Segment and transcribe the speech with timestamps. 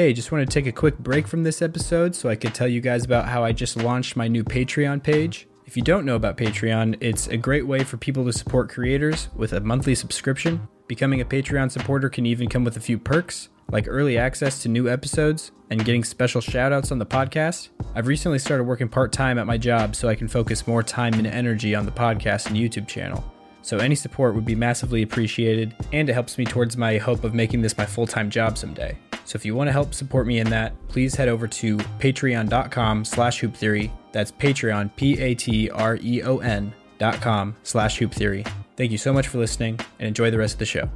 [0.00, 2.66] Hey, just want to take a quick break from this episode so I could tell
[2.66, 5.46] you guys about how I just launched my new Patreon page.
[5.66, 9.28] If you don't know about Patreon, it's a great way for people to support creators
[9.36, 10.66] with a monthly subscription.
[10.88, 14.70] Becoming a Patreon supporter can even come with a few perks, like early access to
[14.70, 17.68] new episodes and getting special shoutouts on the podcast.
[17.94, 21.12] I've recently started working part time at my job so I can focus more time
[21.12, 23.22] and energy on the podcast and YouTube channel.
[23.60, 27.34] So any support would be massively appreciated, and it helps me towards my hope of
[27.34, 28.96] making this my full-time job someday.
[29.30, 33.04] So if you want to help support me in that, please head over to patreon.com
[33.04, 33.92] slash hoop theory.
[34.10, 38.44] That's Patreon, P-A-T-R-E-O-N dot com slash hoop theory.
[38.76, 40.90] Thank you so much for listening and enjoy the rest of the show.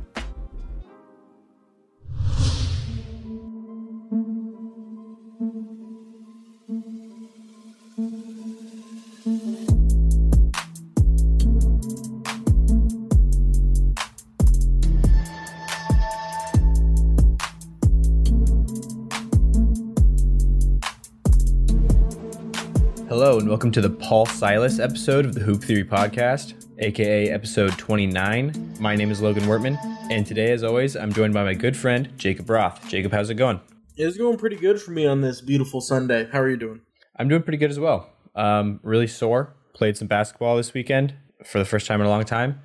[23.16, 27.70] Hello, and welcome to the Paul Silas episode of the Hoop Theory Podcast, aka episode
[27.78, 28.74] 29.
[28.80, 29.78] My name is Logan Wortman,
[30.10, 32.88] and today, as always, I'm joined by my good friend, Jacob Roth.
[32.88, 33.60] Jacob, how's it going?
[33.96, 36.28] It's going pretty good for me on this beautiful Sunday.
[36.32, 36.80] How are you doing?
[37.14, 38.10] I'm doing pretty good as well.
[38.34, 39.54] Um, really sore.
[39.74, 42.62] Played some basketball this weekend for the first time in a long time.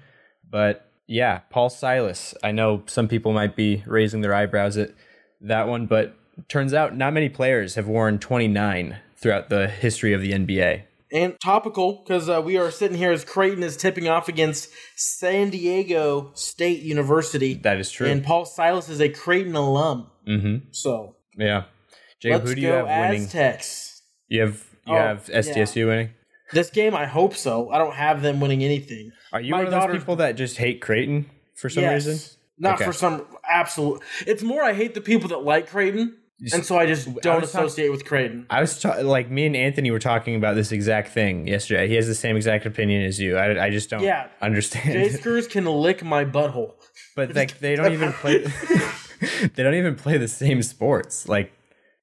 [0.50, 2.33] But yeah, Paul Silas.
[2.44, 4.95] I know some people might be raising their eyebrows at
[5.42, 6.16] that one, but
[6.47, 10.84] turns out not many players have worn 29 throughout the history of the NBA.
[11.12, 15.50] And topical because uh, we are sitting here as Creighton is tipping off against San
[15.50, 17.56] Diego State University.
[17.56, 18.08] That is true.
[18.08, 20.08] And Paul Silas is a Creighton alum.
[20.28, 20.58] mm-hmm.
[20.72, 21.64] So Yeah.
[22.23, 23.23] Let's who do you go have winning?
[23.23, 24.02] Aztecs.
[24.28, 26.09] You have you Oh, have SDSU winning?
[26.52, 27.70] This game, I hope so.
[27.72, 29.11] I don't have them winning anything.
[29.33, 32.06] Are you My one of those people that just hate Creighton for some Yes.
[32.08, 32.38] reason?
[32.58, 32.86] Not Okay.
[32.86, 34.02] for some absolute.
[34.28, 36.17] It's more I hate the people that like Creighton,
[36.54, 38.45] and so I just don't talking- associate with Creighton.
[38.50, 41.88] I was ta- like me and Anthony were talking about this exact thing yesterday.
[41.88, 43.38] He has the same exact opinion as you.
[43.38, 44.27] I, I just don't Yeah.
[44.42, 44.94] understand.
[44.94, 46.73] J Screws can lick my butthole.
[47.16, 48.39] but like they don't even play
[49.55, 51.52] they don't even play the same sports like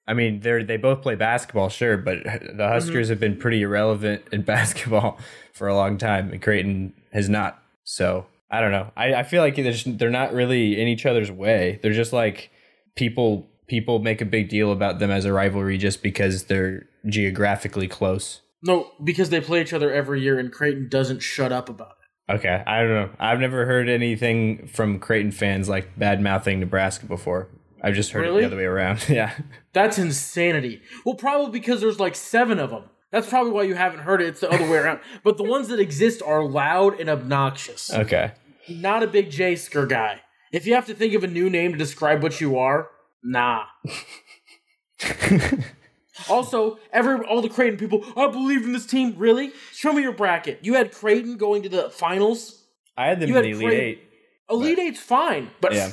[0.07, 2.61] i mean they're they both play basketball sure but the mm-hmm.
[2.61, 5.19] huskers have been pretty irrelevant in basketball
[5.53, 9.43] for a long time and creighton has not so i don't know i, I feel
[9.43, 12.51] like they're, just, they're not really in each other's way they're just like
[12.95, 17.89] people people make a big deal about them as a rivalry just because they're geographically
[17.89, 21.97] close No, because they play each other every year, and Creighton doesn't shut up about
[22.29, 22.33] it.
[22.35, 27.07] okay i don't know i've never heard anything from creighton fans like bad mouthing nebraska
[27.07, 27.49] before
[27.83, 29.33] i've just heard it the other way around yeah
[29.73, 30.81] That's insanity.
[31.05, 32.85] Well, probably because there's like seven of them.
[33.13, 34.29] That's probably why you haven't heard it.
[34.29, 35.01] It's the other way around.
[35.23, 37.93] But the ones that exist are loud and obnoxious.
[37.93, 38.33] Okay.
[38.71, 40.23] Not a big J Sker guy.
[40.51, 42.89] If you have to think of a new name to describe what you are,
[43.27, 43.65] nah.
[46.31, 49.15] also, every all the Creighton people, I believe in this team.
[49.17, 49.53] Really?
[49.73, 50.61] Show me your bracket.
[50.63, 52.65] You had Creighton going to the finals.
[52.97, 54.03] I had them You in had the Elite Creighton- Eight.
[54.49, 55.91] Elite Eight's fine, but Yeah.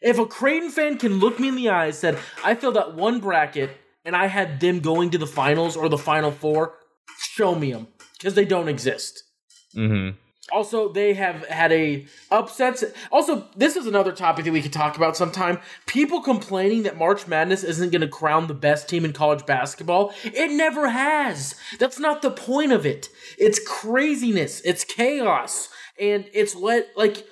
[0.00, 3.18] if a Creighton fan can look me in the eyes, said I filled out one
[3.20, 3.70] bracket
[4.04, 6.78] and I had them going to the finals or the final four,
[7.18, 9.24] show me them because they don't exist.
[9.76, 10.16] Mm-hmm.
[10.52, 12.84] Also, they have had a upsets.
[13.12, 15.58] Also, this is another topic that we could talk about sometime.
[15.86, 20.12] People complaining that March Madness isn't going to crown the best team in college basketball.
[20.24, 21.54] It never has.
[21.78, 23.08] That's not the point of it.
[23.38, 24.60] It's craziness.
[24.62, 25.68] It's chaos,
[26.00, 27.26] and it's let like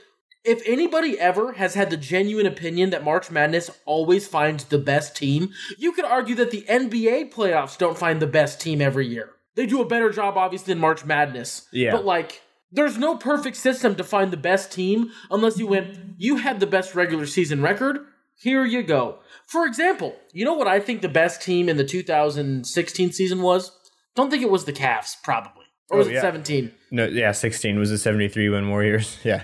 [0.46, 5.16] if anybody ever has had the genuine opinion that March Madness always finds the best
[5.16, 9.30] team, you could argue that the NBA playoffs don't find the best team every year.
[9.56, 11.66] They do a better job, obviously, than March Madness.
[11.72, 11.92] Yeah.
[11.92, 16.36] But like, there's no perfect system to find the best team unless you went, you
[16.38, 17.98] had the best regular season record.
[18.38, 19.20] Here you go.
[19.46, 23.72] For example, you know what I think the best team in the 2016 season was?
[24.14, 25.64] Don't think it was the Cavs, probably.
[25.90, 26.72] Or oh, was Oh, it 17?
[26.90, 29.18] No, yeah, sixteen was the seventy-three win Warriors.
[29.24, 29.42] Yeah.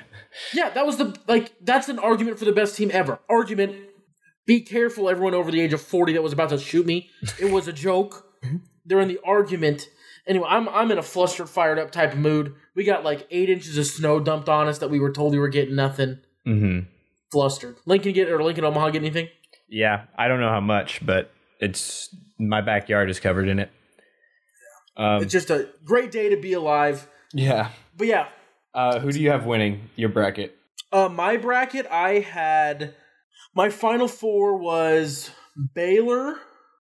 [0.54, 3.20] Yeah, that was the like that's an argument for the best team ever.
[3.28, 3.76] Argument.
[4.46, 7.10] Be careful, everyone over the age of forty that was about to shoot me.
[7.38, 8.26] It was a joke.
[8.42, 8.56] Mm-hmm.
[8.84, 9.88] They're in the argument.
[10.26, 12.52] Anyway, I'm I'm in a flustered, fired up type of mood.
[12.74, 15.38] We got like eight inches of snow dumped on us that we were told we
[15.38, 16.18] were getting nothing.
[16.46, 16.88] Mm-hmm.
[17.30, 17.76] Flustered.
[17.86, 19.28] Lincoln get or Lincoln Omaha get anything?
[19.68, 21.30] Yeah, I don't know how much, but
[21.60, 23.70] it's my backyard is covered in it.
[24.96, 27.08] Um, It's just a great day to be alive.
[27.32, 27.70] yeah.
[27.96, 28.28] But yeah,
[28.74, 30.56] Uh, who do you have winning your bracket?
[30.90, 32.94] Uh, my bracket, I had
[33.54, 35.30] my final four was
[35.74, 36.36] Baylor,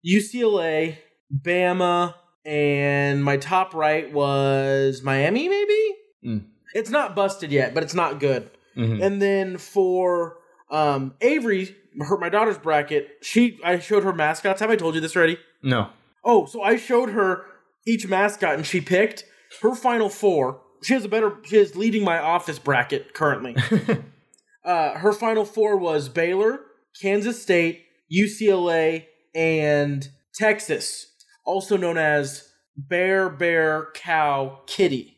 [0.05, 0.97] UCLA,
[1.33, 2.13] Bama,
[2.47, 5.47] and my top right was Miami.
[5.49, 5.95] Maybe
[6.25, 6.45] Mm.
[6.73, 8.49] it's not busted yet, but it's not good.
[8.75, 9.03] Mhm.
[9.03, 10.37] And then for
[10.71, 13.09] um, Avery, her my daughter's bracket.
[13.21, 14.59] She I showed her mascots.
[14.61, 15.37] Have I told you this already?
[15.61, 15.89] No.
[16.23, 17.45] Oh, so I showed her
[17.85, 19.23] each mascot, and she picked
[19.61, 20.61] her final four.
[20.83, 21.37] She has a better.
[21.45, 23.55] She is leading my office bracket currently.
[24.65, 26.59] uh, her final four was Baylor,
[27.01, 31.13] Kansas State, UCLA, and Texas,
[31.47, 35.17] also known as Bear, Bear, Cow, Kitty.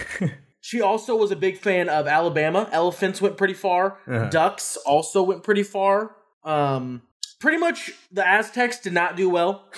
[0.60, 2.68] she also was a big fan of Alabama.
[2.72, 3.98] Elephants went pretty far.
[4.06, 4.28] Uh-huh.
[4.28, 6.16] Ducks also went pretty far.
[6.44, 7.02] Um,
[7.38, 9.70] pretty much the Aztecs did not do well.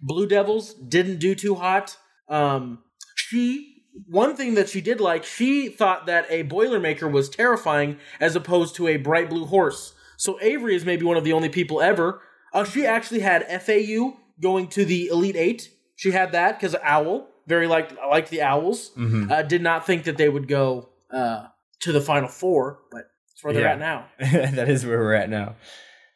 [0.00, 1.96] Blue Devils didn't do too hot.
[2.28, 2.78] Um,
[3.16, 8.36] she one thing that she did like, she thought that a Boilermaker was terrifying as
[8.36, 9.94] opposed to a bright blue horse.
[10.16, 12.22] So Avery is maybe one of the only people ever.
[12.52, 15.70] Uh, she actually had FAU going to the Elite Eight.
[15.96, 18.90] She had that because Owl very liked liked the Owls.
[18.96, 19.30] Mhm.
[19.30, 21.46] Uh, did not think that they would go uh,
[21.80, 23.72] to the Final Four, but that's where they're Yeah.
[23.72, 24.06] at now.
[24.56, 25.56] that is where we're at now.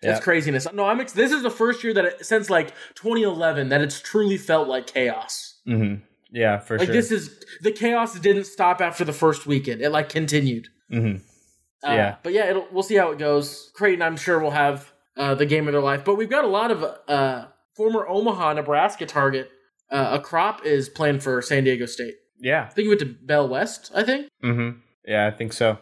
[0.03, 0.25] That's Yeah.
[0.25, 0.67] craziness.
[0.73, 1.00] No, I'm.
[1.00, 4.69] Ex- this is the first year that it, since like 2011 that it's truly felt
[4.69, 5.61] like chaos.
[5.67, 5.94] hmm
[6.31, 6.94] Yeah, for Like sure.
[6.94, 9.81] this is the chaos didn't stop after the first weekend.
[9.82, 10.69] It like continued.
[10.91, 11.17] hmm
[11.87, 12.17] Uh, Yeah.
[12.23, 13.71] But yeah, it'll, we'll see how it goes.
[13.75, 16.05] Creighton, I'm sure, will have uh, the game of their life.
[16.05, 19.50] But we've got a lot of uh, former Omaha, Nebraska target.
[19.91, 22.15] Uh, Arop is playing for San Diego State.
[22.38, 22.65] Yeah.
[22.71, 23.91] I think he went to Bell West.
[23.94, 24.29] I think.
[24.43, 24.71] hmm
[25.06, 25.79] Yeah, I think so.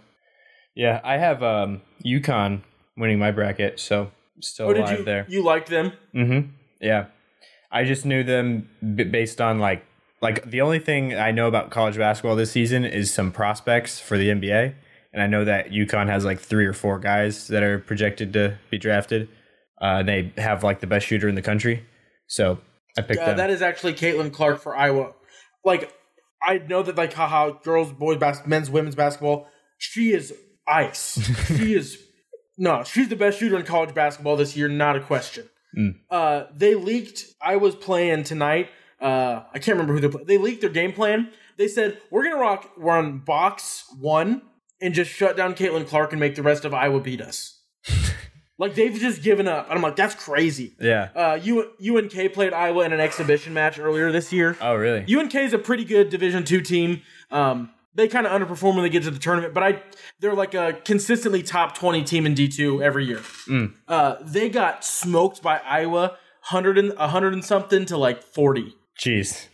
[0.74, 2.62] Yeah, I have um UConn
[2.96, 4.10] winning my bracket, so
[4.40, 5.26] still What did alive you there.
[5.28, 5.92] you liked them?
[6.12, 6.40] hmm
[6.80, 7.06] Yeah,
[7.70, 9.84] I just knew them b- based on like
[10.20, 14.16] like the only thing I know about college basketball this season is some prospects for
[14.16, 14.74] the NBA,
[15.12, 18.58] and I know that UConn has like three or four guys that are projected to
[18.70, 19.28] be drafted.
[19.82, 21.84] Uh, they have like the best shooter in the country,
[22.28, 22.58] so
[22.96, 25.12] I picked that is actually Caitlin Clark for Iowa.
[25.64, 25.92] Like
[26.42, 29.48] I know that like haha girls, boys, bas- men's, women's basketball.
[29.78, 30.32] She is
[30.68, 31.18] ice.
[31.46, 31.98] she is
[32.56, 32.84] no.
[32.84, 35.48] She's the best shooter in college basketball this year, not a question.
[35.76, 35.94] Mm.
[36.10, 37.24] Uh, they leaked.
[37.40, 38.68] I was playing tonight.
[39.00, 40.26] Uh, I can't remember who they playing.
[40.28, 41.30] They leaked their game plan.
[41.58, 44.42] They said we're gonna rock We're on box one
[44.80, 47.60] and just shut down Caitlin Clark and make the rest of Iowa beat us.
[48.62, 50.72] like they've just given up, and I'm like, that's crazy.
[50.80, 51.08] yeah.
[51.14, 54.56] Uh, U- UNK played Iowa in an exhibition match earlier this year.
[54.60, 55.04] Oh, really?
[55.14, 57.02] UNK is a pretty good Division two team.
[57.30, 59.82] Um, they kind of underperform when they get to the tournament, but I
[60.20, 63.18] they're like a consistently top twenty team in D two every year.
[63.48, 63.74] Mm.
[63.88, 68.74] Uh, they got smoked by Iowa, hundred and hundred and something to like forty.
[68.98, 69.46] Jeez,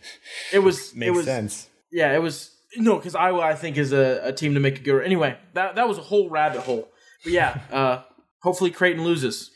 [0.53, 1.67] It was makes it was sense.
[1.91, 4.81] yeah it was no because Iowa I think is a, a team to make a
[4.83, 5.03] good.
[5.03, 6.87] Anyway, that that was a whole rabbit hole.
[7.23, 8.03] But yeah, uh,
[8.41, 9.51] hopefully Creighton loses.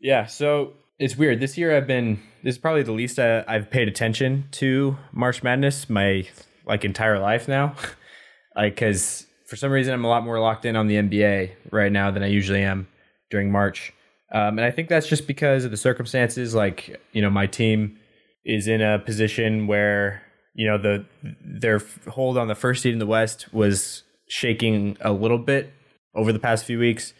[0.00, 1.40] Yeah, so it's weird.
[1.40, 5.42] This year I've been this is probably the least I, I've paid attention to March
[5.42, 6.28] Madness my
[6.66, 7.74] like entire life now.
[8.56, 11.90] like cuz for some reason I'm a lot more locked in on the NBA right
[11.90, 12.86] now than I usually am
[13.30, 13.92] during March.
[14.32, 17.98] Um, and I think that's just because of the circumstances like, you know, my team
[18.44, 20.22] is in a position where,
[20.54, 21.06] you know, the
[21.42, 25.72] their hold on the first seed in the West was shaking a little bit
[26.14, 27.14] over the past few weeks.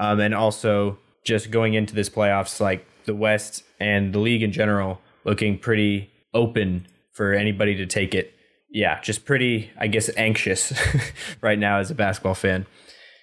[0.00, 4.50] Um, and also just going into this playoffs, like the West and the league in
[4.50, 8.32] general, looking pretty open for anybody to take it.
[8.70, 10.72] Yeah, just pretty, I guess, anxious
[11.42, 12.66] right now as a basketball fan.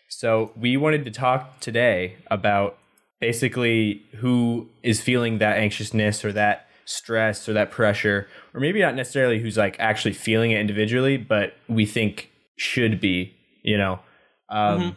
[0.10, 2.78] So we wanted to talk today about
[3.20, 8.96] basically who is feeling that anxiousness or that stress or that pressure, or maybe not
[8.96, 14.00] necessarily who's like actually feeling it individually, but we think should be, you know,
[14.50, 14.96] um,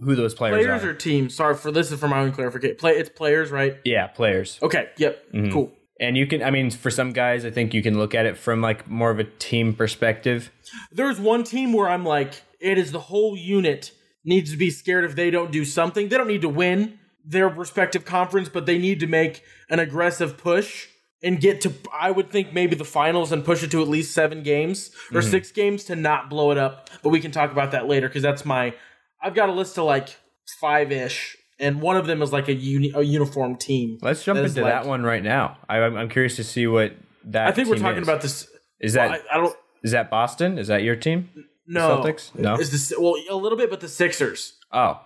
[0.00, 0.58] who those players, are.
[0.58, 0.90] Players are.
[0.90, 1.34] or teams?
[1.34, 2.76] Sorry for this is for my own clarification.
[2.76, 3.78] Play it's players, right?
[3.84, 4.58] Yeah, players.
[4.62, 4.88] Okay.
[4.96, 5.32] Yep.
[5.32, 5.52] Mm-hmm.
[5.52, 5.72] Cool.
[6.00, 8.36] And you can, I mean, for some guys, I think you can look at it
[8.36, 10.52] from like more of a team perspective.
[10.92, 13.92] There's one team where I'm like, it is the whole unit
[14.24, 16.08] needs to be scared if they don't do something.
[16.08, 20.36] They don't need to win their respective conference, but they need to make an aggressive
[20.38, 20.86] push
[21.22, 24.14] and get to, I would think, maybe the finals and push it to at least
[24.14, 26.90] seven games or six games to not blow it up.
[27.02, 28.74] But we can talk about that later because that's my,
[29.22, 30.16] I've got a list of like
[30.60, 33.98] five ish, and one of them is like a, uni, a uniform team.
[34.02, 35.58] Let's jump That into like- that one right now.
[35.68, 36.92] I, I'm I'm curious to see what
[37.24, 37.48] that.
[37.48, 38.08] I think we're talking is.
[38.08, 38.48] about this.
[38.80, 39.56] Is that I, I don't.
[39.82, 40.58] is that Boston?
[40.58, 41.28] Is that your team?
[41.66, 42.34] No, Celtics?
[42.34, 42.54] No?
[42.56, 44.54] Is this well a little bit, but the Sixers.
[44.72, 45.00] Oh,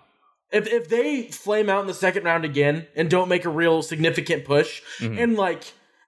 [0.53, 3.83] If if they flame out in the second round again and don't make a real
[3.83, 5.19] significant push, Mm-hmm.
[5.19, 5.65] and like,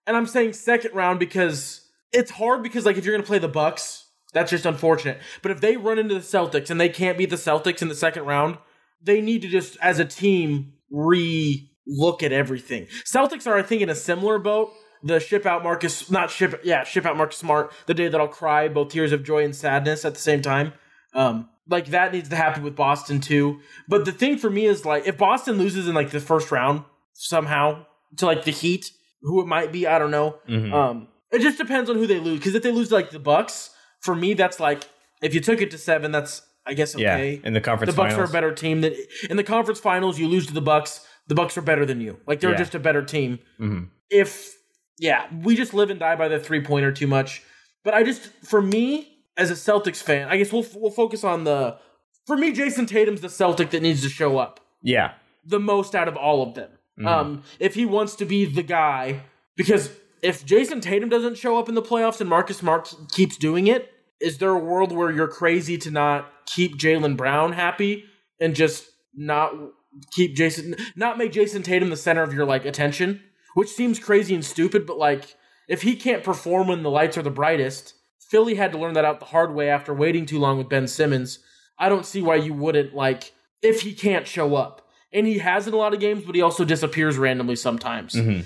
[0.06, 1.80] and I'm saying second round because
[2.12, 4.03] it's hard because like if you're gonna play the Bucks,
[4.35, 5.19] that's just unfortunate.
[5.41, 7.95] But if they run into the Celtics and they can't beat the Celtics in the
[7.95, 8.59] second round,
[9.03, 12.87] they need to just as a team re look at everything.
[13.07, 14.73] Celtics are I think in a similar boat.
[15.03, 17.73] The ship out Marcus, not ship, yeah, ship out Marcus Smart.
[17.87, 20.73] The day that I'll cry, both tears of joy and sadness at the same time.
[21.14, 23.61] Um, Like that needs to happen with Boston too.
[23.88, 26.85] But the thing for me is like if Boston loses in like the first round
[27.12, 27.87] somehow
[28.17, 28.91] to like the Heat,
[29.23, 30.37] who it might be, I don't know.
[30.49, 30.73] Mhm.
[30.73, 32.38] Um, it just depends on who they lose.
[32.38, 33.71] Because if they lose to, like the Bucks,
[34.04, 34.84] for me that's like
[35.23, 37.34] if you took it to seven, that's I guess okay.
[37.42, 38.80] Yeah, in the conference, the Bucks are a better team.
[38.82, 38.92] That
[39.28, 41.06] in the conference finals, you lose to the Bucks.
[41.28, 42.18] The Bucks are better than you.
[42.26, 42.56] Like they're Yeah.
[42.58, 43.38] just a better team.
[43.61, 43.88] Mhm.
[44.11, 44.54] If
[44.99, 47.42] yeah, we just live and die by the three pointer too much.
[47.82, 51.44] But I just for me as a Celtics fan, I guess we'll we'll focus on
[51.44, 51.76] the.
[52.26, 55.12] For me, Jayson Tatum's the Celtic that needs to show up Yeah,
[55.44, 56.70] the most out of all of them.
[56.99, 57.06] Mm-hmm.
[57.08, 59.20] Um, if he wants to be the guy,
[59.56, 59.90] because
[60.23, 63.92] if Jayson Tatum doesn't show up in the playoffs and Marcus Smart keeps doing it,
[64.21, 68.04] is there a world where you're crazy to not keep Jaylen Brown happy
[68.40, 69.52] and just not
[70.12, 73.23] keep Jayson, not make Jayson Tatum the center of your like attention?
[73.54, 75.37] Which seems crazy and stupid, but like
[75.68, 79.04] if he can't perform when the lights are the brightest, Philly had to learn that
[79.04, 81.38] out the hard way after waiting too long with Ben Simmons.
[81.78, 84.88] I don't see why you wouldn't like if he can't show up.
[85.12, 88.14] And he has in a lot of games, but he also disappears randomly sometimes.
[88.14, 88.44] Mhm.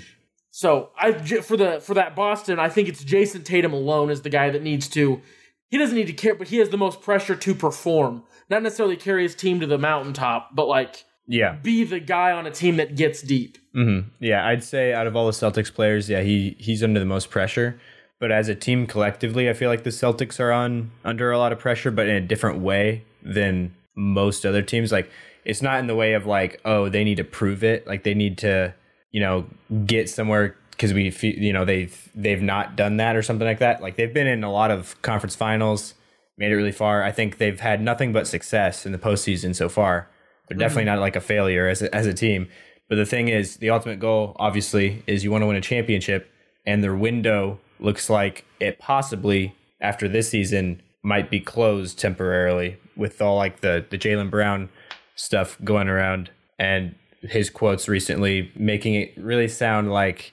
[0.51, 4.29] So I for the for that Boston, I think it's Jayson Tatum alone is the
[4.29, 5.21] guy that needs to.
[5.69, 8.23] He doesn't need to care, but he has the most pressure to perform.
[8.49, 11.57] Not necessarily carry his team to the mountaintop, but like yeah.
[11.61, 13.57] be the guy on a team that gets deep.
[13.73, 17.05] hmm Yeah, I'd say out of all the Celtics players, yeah, he he's under the
[17.05, 17.79] most pressure.
[18.19, 21.53] But as a team collectively, I feel like the Celtics are on under a lot
[21.53, 24.91] of pressure, but in a different way than most other teams.
[24.91, 25.09] Like
[25.45, 27.87] it's not in the way of like, oh, they need to prove it.
[27.87, 28.73] Like they need to,
[29.11, 29.45] you know,
[29.85, 33.81] get somewhere because we, you know, they've they've not done that or something like that.
[33.81, 35.93] Like they've been in a lot of conference finals,
[36.37, 37.03] made it really far.
[37.03, 40.09] I think they've had nothing but success in the postseason so far.
[40.47, 40.61] They're hmm.
[40.61, 42.47] definitely not like a failure as a, as a team.
[42.87, 46.31] But the thing is, the ultimate goal, obviously, is you want to win a championship,
[46.65, 53.21] and their window looks like it possibly after this season might be closed temporarily with
[53.21, 54.69] all like the the Jaylen Brown
[55.15, 60.31] stuff going around and his quotes recently making it really sound like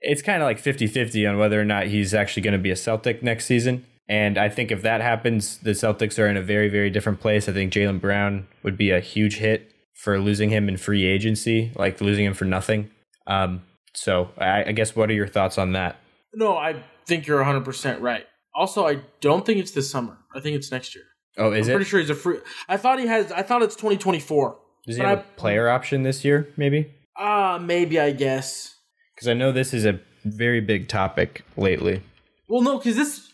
[0.00, 2.76] it's kind of like 50-50 on whether or not he's actually going to be a
[2.76, 3.84] Celtic next season.
[4.08, 7.48] And I think if that happens, the Celtics are in a very, very different place.
[7.48, 11.72] I think Jaylen Brown would be a huge hit for losing him in free agency,
[11.74, 12.90] like losing him for nothing.
[13.26, 13.62] Um,
[13.94, 15.96] so I, I guess what are your thoughts on that?
[16.34, 18.26] No, I think you're 100 percent right.
[18.54, 20.18] Also, I don't think it's this summer.
[20.34, 21.04] I think it's next year.
[21.38, 21.74] Oh, is I'm it?
[21.76, 22.38] pretty sure he's a free.
[22.68, 23.32] I thought he has.
[23.32, 24.58] I thought it's 2024.
[24.86, 26.48] Does he have I- a player option this year?
[26.56, 28.75] Maybe Ah, maybe I guess.
[29.16, 32.02] Because I know this is a very big topic lately.
[32.48, 33.32] Well, no, because this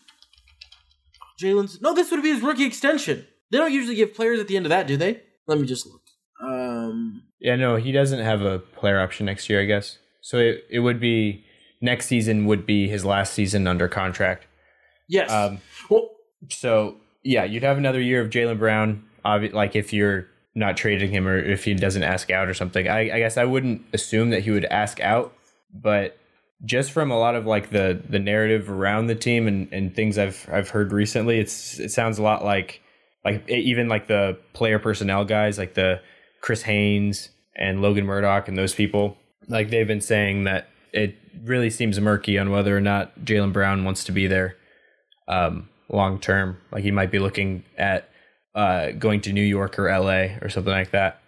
[1.41, 3.27] Jaylen's no, this would be his rookie extension.
[3.51, 5.21] They don't usually give players at the end of that, do they?
[5.47, 6.01] Let me just look.
[6.41, 9.97] Um, Yeah, no, he doesn't have a player option next year, I guess.
[10.21, 11.43] So it, it would be
[11.81, 14.47] next season would be his last season under contract.
[15.09, 15.29] yes.
[15.29, 15.59] Um,
[15.89, 16.09] well,
[16.49, 19.03] so yeah, you'd have another year of Jaylen Brown.
[19.25, 22.87] Obvi- like if you're not trading him or if he doesn't ask out or something.
[22.87, 25.33] I, I guess I wouldn't assume that he would ask out,
[25.73, 26.17] but
[26.65, 30.17] just from a lot of like the the narrative around the team and, and things
[30.17, 32.81] I've I've heard recently, it's it sounds a lot like
[33.25, 36.01] like even like the player personnel guys like the
[36.41, 41.69] Chris Haynes and Logan Murdock and those people like they've been saying that it really
[41.69, 44.55] seems murky on whether or not Jaylen Brown wants to be there
[45.27, 46.57] um, long term.
[46.71, 48.09] Like he might be looking at
[48.55, 51.21] uh, going to New York or LA or something like that.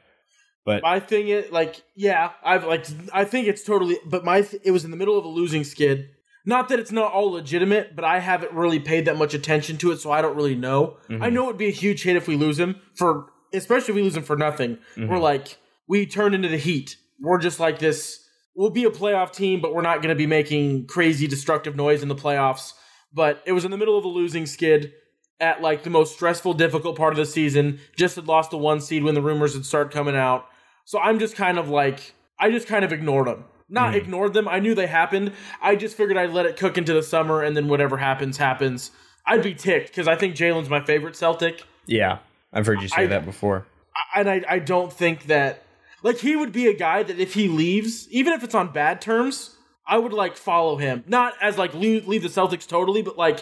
[0.65, 3.99] But my thing is like, yeah, I've like, I think it's totally.
[4.05, 6.09] But my, th- it was in the middle of a losing skid.
[6.47, 9.91] Not that it's not all legitimate, but I haven't really paid that much attention to
[9.91, 10.97] it, so I don't really know.
[11.09, 11.23] Mm-hmm.
[11.23, 14.03] I know it'd be a huge hit if we lose him for, especially if we
[14.03, 14.77] lose him for nothing.
[14.95, 15.07] Mm-hmm.
[15.07, 15.57] We're like,
[15.87, 16.97] we turned into the Heat.
[17.19, 18.27] We're just like this.
[18.55, 22.03] We'll be a playoff team, but we're not going to be making crazy destructive noise
[22.03, 22.73] in the playoffs.
[23.13, 24.93] But it was in the middle of a losing skid
[25.39, 27.79] at like the most stressful, difficult part of the season.
[27.95, 30.45] Just had lost the one seed when the rumors had started coming out.
[30.85, 33.45] So I'm just kind of like, I just kind of ignored them.
[33.67, 34.47] Not ignored them.
[34.47, 35.31] I knew they happened.
[35.61, 38.91] I just figured I'd let it cook into the summer, and then whatever happens, happens.
[39.25, 42.19] I'd be ticked because I think Jaylen's my favorite Celtic, yeah,
[42.53, 43.65] I've heard you say I- that before.
[43.95, 45.63] I- and I, I don't think that
[46.03, 49.01] like he would be a guy that if he leaves, even if it's on bad
[49.01, 49.55] terms,
[49.87, 51.03] I would like follow him.
[51.07, 53.39] Not as like leave, leave the Celtics totally, but like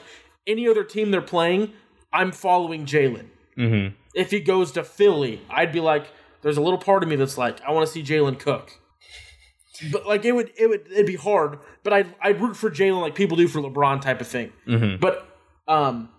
[0.47, 1.73] any other team they're playing,
[2.13, 3.25] I'm following Jaylen.
[3.57, 3.95] Mm-hmm.
[4.13, 6.07] If he goes to Philly, I'd be like,
[6.43, 8.79] there's a little part of me that's like, I want to see Jaylen cook.
[9.91, 11.57] But like it would, it would, it'd be hard.
[11.83, 14.53] But I'd, I'd root for Jaylen like people do for LeBron type of thing.
[14.67, 14.99] Mhm.
[14.99, 15.27] But
[15.67, 16.09] um,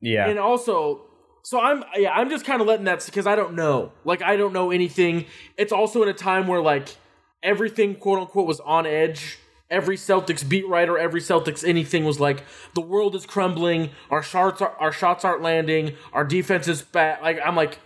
[0.00, 1.02] Yeah, and also
[1.42, 4.36] so i'm yeah i'm just kind of letting that because i don't know like i
[4.36, 5.24] don't know anything
[5.56, 6.96] it's also in a time where like
[7.44, 9.38] everything quote unquote was on edge
[9.70, 12.42] every Celtics beat writer, every Celtics anything was like
[12.74, 17.20] the world is crumbling, our shots are, our shots aren't landing, our defense is bad.
[17.22, 17.78] Like I'm like,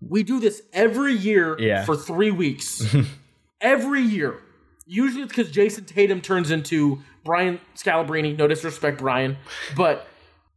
[0.00, 1.84] we do this every year Yeah.
[1.84, 2.82] for three weeks,
[3.60, 4.40] every year.
[4.86, 8.38] Usually it's because Jayson Tatum turns into Brian Scalabrine.
[8.38, 9.36] No disrespect, Brian,
[9.76, 10.06] but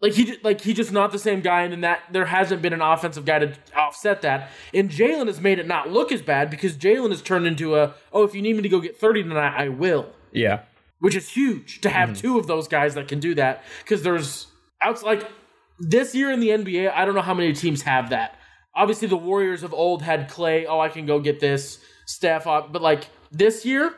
[0.02, 2.72] like he like he just not the same guy, and then that there hasn't been
[2.74, 4.50] an offensive guy to offset that.
[4.74, 7.94] And Jaylen has made it not look as bad because Jaylen has turned into a
[8.14, 10.62] oh if you need me to go get thirty tonight I will, Yeah.
[11.00, 12.22] which is huge to have mm-hmm.
[12.22, 14.48] two of those guys that can do that because there's
[14.82, 15.30] outs like
[15.78, 18.38] this year in the NBA I don't know how many teams have that.
[18.76, 22.72] Obviously the Warriors of old had Clay oh I can go get this Steph off,
[22.72, 23.94] but like this year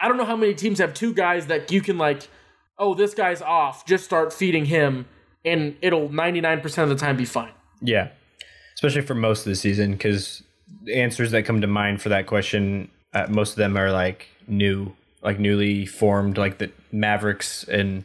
[0.00, 2.28] I don't know how many teams have two guys that you can like
[2.78, 5.06] oh this guy's off just start feeding him
[5.44, 7.52] and it'll 99% of the time be fine.
[7.80, 8.08] Yeah.
[8.74, 10.42] Especially for most of the season, because
[10.92, 14.94] answers that come to mind for that question, uh, most of them are like new,
[15.22, 18.04] like newly formed, like the Mavericks and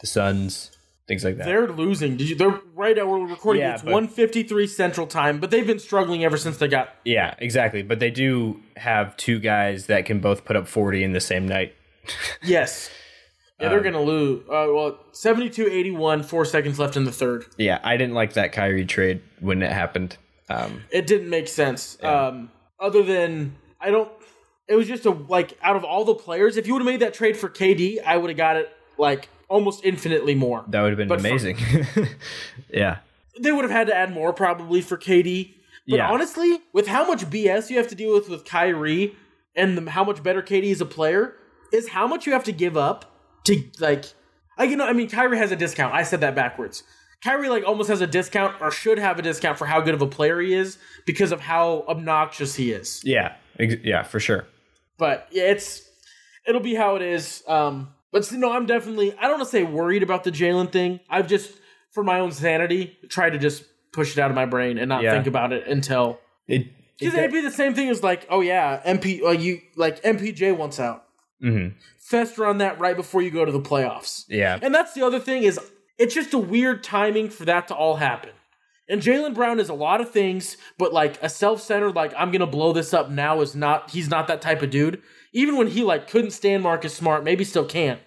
[0.00, 0.70] the Suns,
[1.10, 1.44] things like that.
[1.44, 2.16] They're losing.
[2.16, 2.36] Did you?
[2.36, 3.04] They're right now.
[3.06, 3.62] We're recording.
[3.62, 6.94] Yeah, it's one fifty three Central Time, but they've been struggling ever since they got.
[7.04, 7.82] yeah, exactly.
[7.82, 11.46] But they do have two guys that can both put up 40 in the same
[11.46, 11.74] night.
[12.42, 12.90] Yes.
[13.60, 14.40] Yeah, they're gonna lose.
[14.48, 17.44] Uh, well, 72-81, Four seconds left in the third.
[17.58, 20.16] Yeah, I didn't like that Kyrie trade when it happened.
[20.48, 21.98] Um, It didn't make sense.
[22.02, 24.10] Um, other than I don't.
[24.66, 27.00] It was just a like out of all the players, if you would have made
[27.00, 30.64] that trade for KD, I would have got it like almost infinitely more.
[30.68, 31.58] that would have been But for- amazing.
[32.72, 32.98] yeah.
[33.38, 35.54] they would have had to add more probably for KD.
[35.88, 36.10] But Yeah.
[36.10, 39.14] honestly, with how much BS you have to deal with with Kyrie
[39.56, 41.34] and the, how much better KD is a player,
[41.72, 43.12] is how much you have to give up
[43.44, 44.04] to like.
[44.58, 45.94] I you know I mean Kyrie has a discount.
[45.94, 46.82] I said that backwards.
[47.24, 50.02] Kyrie like almost has a discount or should have a discount for how good of
[50.02, 53.02] a player he is because of how obnoxious he is.
[53.04, 53.34] Yeah.
[53.58, 54.46] Ex- yeah, for sure.
[54.98, 55.82] But yeah, it's
[56.46, 57.42] it'll be how it is.
[57.48, 61.00] Um, but no, I'm definitely I don't want to say worried about the Jaylen thing.
[61.08, 61.52] I've just
[61.90, 65.02] for my own sanity tried to just push it out of my brain and not
[65.02, 65.12] Yeah.
[65.12, 66.66] think about it until It,
[66.98, 70.56] because it'd be the same thing as like oh yeah MP uh, you like MPJ
[70.56, 71.04] wants out.
[71.42, 71.74] Mhm.
[71.98, 74.24] Fester on that right before you go to the playoffs.
[74.28, 74.58] Yeah.
[74.60, 75.58] And that's the other thing is
[75.98, 78.30] it's just a weird timing for that to all happen.
[78.88, 82.46] And Jaylen Brown is a lot of things, but like a self-centered, like I'm gonna
[82.46, 85.00] blow this up now is not he's not that type of dude.
[85.32, 88.00] Even when he like couldn't stand Marcus Smart, maybe still can't.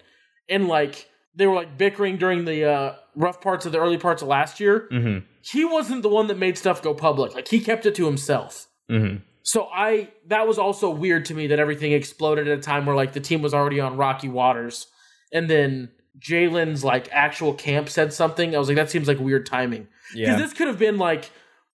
[0.48, 4.22] And like they were like bickering during the uh, rough parts of the early parts
[4.22, 4.86] of last year.
[4.90, 7.34] hmm He wasn't the one that made stuff go public.
[7.34, 8.66] Like he kept it to himself.
[8.88, 12.86] hmm So I that was also weird to me that everything exploded at a time
[12.86, 14.86] where like the team was already on rocky waters,
[15.32, 18.54] and then Jaylen's like actual camp said something.
[18.54, 20.36] I was like, that seems like weird timing because Yeah.
[20.38, 21.30] this could have been like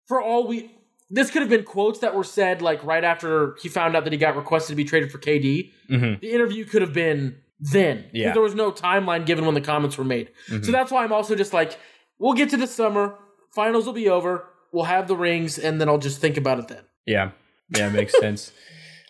[0.07, 0.77] for all we.
[1.11, 4.13] This could have been quotes that were said like right after he found out that
[4.13, 5.73] he got requested to be traded for KD.
[5.89, 8.33] hmm The interview could have been then Yeah.
[8.33, 10.31] there was no timeline given when the comments were made.
[10.49, 11.79] So that's why I'm also just like,
[12.19, 13.17] we'll get to the summer,
[13.55, 16.69] finals will be over, we'll have the rings, and then I'll just think about it
[16.69, 16.83] then.
[17.07, 17.33] Yeah,
[17.77, 18.53] yeah, it makes sense.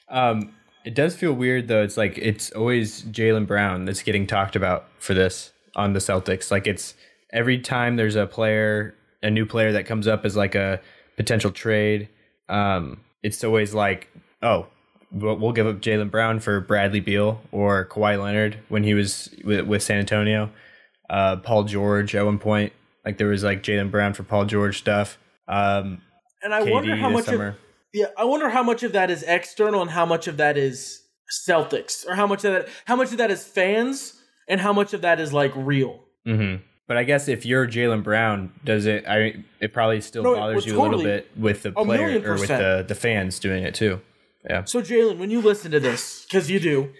[0.08, 1.84] Um, it does feel weird though.
[1.84, 6.50] It's like it's always Jaylen Brown that's getting talked about for this on the Celtics.
[6.50, 6.94] Like it's
[7.32, 10.80] every time there's a player, a new player that comes up as like a
[11.20, 12.09] potential trade.
[12.48, 14.09] Um, it's always like,
[14.40, 14.68] oh,
[15.12, 19.28] we'll, we'll give up Jaylen Brown for Bradley Beal or Kawhi Leonard when he was
[19.44, 20.50] with, with San Antonio.
[21.11, 22.72] Uh, Paul George at one point,
[23.04, 25.18] like there was like Jaylen Brown for Paul George stuff.
[25.46, 26.00] Um,
[26.42, 27.48] And I KD wonder how much summer.
[27.48, 27.54] of
[27.92, 31.02] yeah, I wonder how much of that is external and how much of that is
[31.46, 34.14] Celtics, or how much of that how much of that is fans
[34.48, 36.00] and how much of that is like real.
[36.24, 36.56] hmm
[36.90, 39.05] But I guess if you're Jaylen Brown, does it?
[39.07, 42.48] I it probably still No, bothers you a little bit with the player or with
[42.48, 44.00] the the fans doing it too.
[44.44, 44.64] Yeah.
[44.64, 46.92] So Jaylen, when you listen to this, because you do,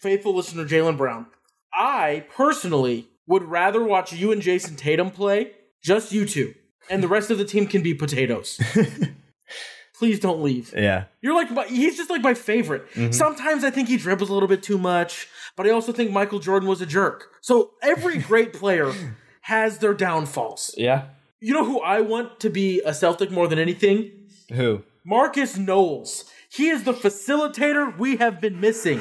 [0.00, 1.26] faithful listener Jaylen Brown,
[1.72, 6.54] I personally would rather watch you and Jayson Tatum play, just you two,
[6.90, 8.60] and the rest of the team can be potatoes.
[9.94, 10.74] Please don't leave.
[10.76, 11.04] Yeah.
[11.20, 12.90] You're like my, he's just like my favorite.
[12.94, 13.12] Mm-hmm.
[13.12, 16.38] Sometimes I think he dribbles a little bit too much, but I also think Michael
[16.38, 17.28] Jordan was a jerk.
[17.40, 18.92] So every great player
[19.42, 20.74] has their downfalls.
[20.76, 21.06] Yeah.
[21.40, 24.10] You know who I want to be a Celtic more than anything?
[24.52, 24.82] Who?
[25.08, 26.08] Markquis Nowell.
[26.50, 29.00] He is the facilitator we have been missing.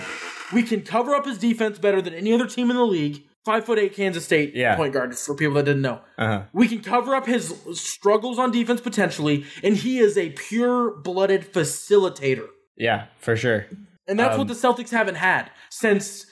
[0.54, 3.24] We can cover up his defense better than any other team in the league.
[3.46, 4.76] Five foot eight Kansas State Yeah.
[4.76, 6.02] point guard for people that didn't know.
[6.18, 6.44] Uh huh.
[6.54, 11.52] We can cover up his struggles on defense potentially, and he is a pure blooded
[11.52, 12.48] facilitator.
[12.78, 13.66] Yeah, for sure.
[14.08, 16.26] And that's Um, what the Celtics haven't had since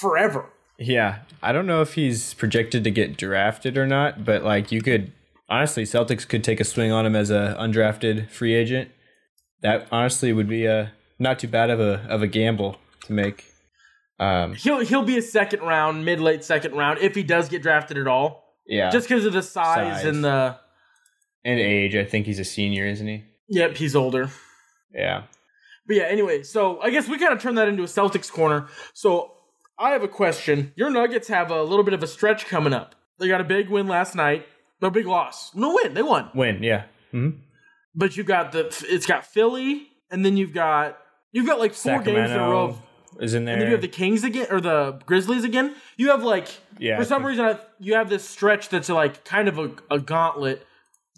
[0.00, 0.50] forever.
[0.78, 1.20] Yeah.
[1.42, 5.12] I don't know if he's projected to get drafted or not, but like you could
[5.48, 8.90] honestly, Celtics could take a swing on him as a undrafted free agent.
[9.62, 13.44] That honestly would be a not too bad of a of a gamble to make.
[14.18, 17.62] Um, He'll he'll be a second round, mid late second round if he does get
[17.62, 20.04] drafted at all, yeah, just because of the size, Size.
[20.04, 20.58] and the.
[21.44, 21.94] and age.
[21.94, 23.24] I think he's a senior, isn't he?
[23.48, 24.30] Yep, he's older.
[24.94, 25.24] Yeah.
[25.86, 28.68] But yeah, anyway, so I guess we kind of turn that into a Celtics corner.
[28.94, 29.32] So
[29.78, 30.72] I have a question.
[30.76, 32.94] Your Nuggets have a little bit of a stretch coming up.
[33.18, 34.46] They got a big win last night.
[34.80, 35.54] No big loss.
[35.54, 35.94] No win.
[35.94, 36.30] They won.
[36.34, 36.62] Win.
[36.62, 36.84] Yeah.
[37.10, 37.30] hmm
[37.94, 40.98] But you've got the it's got Philly, and then you've got
[41.32, 42.72] you've got like four games in a row.
[42.72, 42.82] Sacramento
[43.20, 43.54] is in there.
[43.54, 45.74] And then you have the Kings again or the Grizzlies again.
[45.96, 49.48] You have like Yeah, for some reason I, you have this stretch that's like kind
[49.48, 50.66] of a, a gauntlet.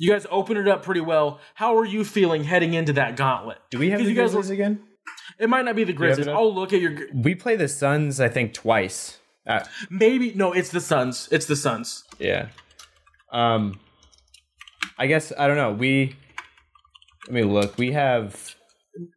[0.01, 1.41] You guys open it up pretty well.
[1.55, 3.59] How are you feeling heading into that gauntlet?
[3.71, 4.81] Do we have the you guys Grizzlies again?
[5.39, 6.29] It might not be the Grizzlies.
[6.29, 9.19] I'll look at your We play the Suns, I think, twice.
[9.47, 10.53] Uh, maybe no.
[10.53, 11.29] It's the Suns.
[11.31, 12.05] It's the Suns.
[12.19, 12.49] yeah.
[13.33, 13.79] Um,
[14.99, 15.73] I guess I don't know.
[15.73, 16.17] We
[17.27, 17.77] let me look.
[17.79, 18.55] We have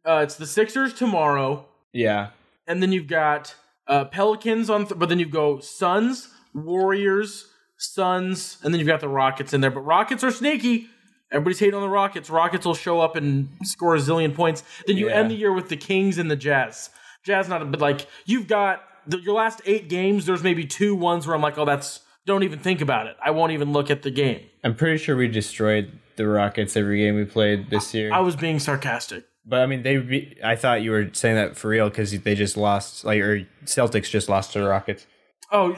[0.06, 2.28] Uh, it's the Sixers tomorrow, yeah.
[2.66, 3.54] and then you've got
[3.88, 4.86] uh, Pelicans on.
[4.86, 7.48] Th- but then you go Suns, Warriors,
[7.78, 9.70] Suns, and then you've got the Rockets in there.
[9.70, 10.88] But Rockets are sneaky.
[11.32, 12.28] Everybody's hating on the Rockets.
[12.30, 14.62] Rockets will show up and score a zillion points.
[14.86, 15.14] Then you Yeah.
[15.16, 16.90] end the year with the Kings and the Jazz.
[17.24, 20.26] Jazz not, but like you've got the, your last eight games.
[20.26, 23.16] There's maybe two ones where I'm like, oh, that's don't even think about it.
[23.24, 24.40] I won't even look at the game.
[24.62, 28.12] I'm pretty sure we destroyed the Rockets every game we played this year.
[28.12, 29.24] I was being sarcastic.
[29.46, 29.96] but I mean, they.
[29.96, 33.46] Be, I thought you were saying that for real because they just lost, like, or
[33.64, 35.06] Celtics just lost to the Rockets.
[35.50, 35.74] Oh,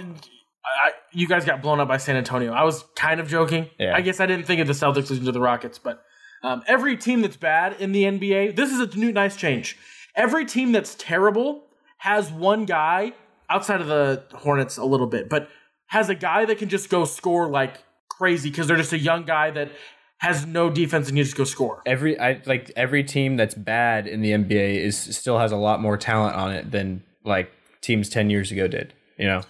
[0.85, 2.53] I, you guys got blown up by San Antonio.
[2.53, 3.70] I was kind of joking.
[3.79, 3.94] Yeah.
[3.94, 6.03] I guess I didn't think of the Celtics losing to the Rockets, but
[6.42, 9.79] um, every team that's bad in the NBA, this is a new nice change.
[10.14, 11.64] Every team that's terrible
[11.98, 13.12] has one guy
[13.48, 15.48] outside of the Hornets a little bit, but
[15.87, 19.24] has a guy that can just go score like crazy because they're just a young
[19.24, 19.70] guy that
[20.18, 21.83] has no defense and you just go score.
[21.87, 25.81] Every I like every team that's bad in the NBA is still has a lot
[25.81, 27.50] more talent on it than like
[27.81, 28.94] teams ten years ago did.
[29.18, 29.42] You know.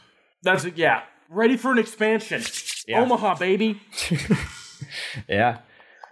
[0.43, 1.03] That's yeah.
[1.35, 2.43] Ready for an expansion.
[2.87, 3.01] Yeah.
[3.03, 3.81] Omaha, baby.
[5.29, 5.59] Yeah.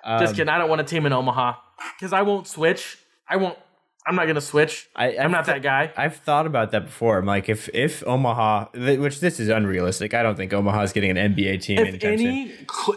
[0.05, 0.49] Um, Just kidding.
[0.49, 1.55] I don't want a team in Omaha
[1.99, 2.99] because I won't switch.
[3.29, 3.59] I won't.
[4.07, 4.89] I'm not gonna switch.
[4.97, 5.93] I, I'm not that guy.
[5.97, 7.19] I've thought about that before.
[7.19, 10.93] I'm like, if if Omaha, th- which this is unrealistic, I don't think Omaha is
[10.93, 12.53] getting an NBA team If any,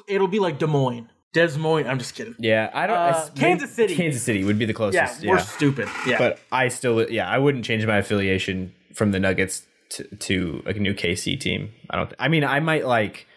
[0.08, 1.10] it'll be like Des Moines.
[1.34, 1.86] Des Moines.
[1.86, 2.34] I'm just kidding.
[2.40, 2.98] Yeah, I don't.
[2.98, 3.96] Uh, s- Kansas City.
[3.96, 4.96] Kansas City would be the closest.
[4.96, 5.26] Yeah, closest.
[5.28, 5.90] we're Yeah, stupid.
[6.08, 10.63] Yeah, but I still, yeah, I wouldn't change my affiliation from the Nuggets to, to
[10.65, 11.71] like a new KC team.
[11.89, 12.08] I don't.
[12.08, 13.28] Th- I mean, I might like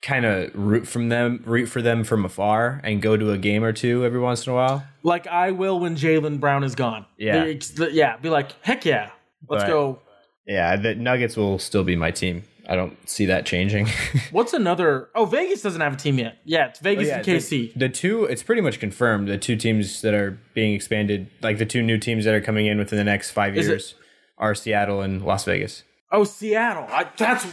[0.00, 3.64] kind of root from them, root for them from afar, and go to a game
[3.64, 4.84] or two every once in a while.
[5.02, 7.06] like I will when Jaylen Brown is gone.
[7.16, 7.44] Yeah.
[7.44, 8.16] The- ex- the- yeah.
[8.16, 9.10] Be like, heck yeah,
[9.48, 10.00] let's But- go.
[10.46, 12.42] Yeah, the Nuggets will still be my team.
[12.66, 13.86] I don't see that changing.
[14.30, 15.08] What's another?
[15.14, 16.38] Oh, Vegas doesn't have a team yet.
[16.44, 17.72] Yeah, it's Vegas Oh, Yeah, and KC.
[17.74, 19.28] The, the two, it's pretty much confirmed.
[19.28, 22.64] The two teams that are being expanded, like the two new teams that are coming
[22.66, 23.94] in within the next five Is it- years,
[24.38, 25.82] are Seattle and Las Vegas.
[26.10, 26.86] Oh, Seattle.
[26.88, 27.46] I, that's.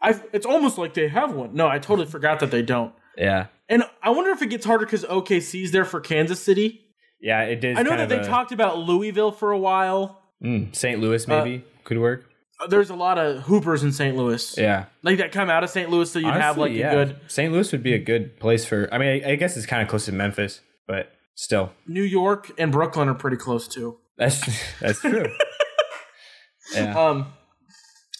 [0.00, 0.20] I.
[0.32, 1.54] It's almost like they have one.
[1.54, 2.92] No, I totally forgot that they don't.
[3.16, 6.82] Yeah, And I wonder if it gets harder because OKC's there for Kansas City.
[7.20, 7.76] yeah, it did.
[7.76, 10.22] I know that they a- talked about Louisville for a while.
[10.40, 11.00] Mm, St.
[11.00, 12.26] Louis maybe could work.
[12.60, 14.16] Uh, There's a lot of hoopers in St.
[14.16, 15.90] Louis, Yeah, like that come out of St.
[15.90, 16.92] Louis, so you'd have like yeah.
[16.92, 17.52] a good St.
[17.52, 18.88] Louis would be a good place for.
[18.92, 22.52] I mean, I, I guess it's kind of close to Memphis, but still, New York
[22.56, 23.98] and Brooklyn are pretty close too.
[24.16, 24.40] that's
[24.80, 25.26] that's true.
[26.74, 27.32] yeah, Um,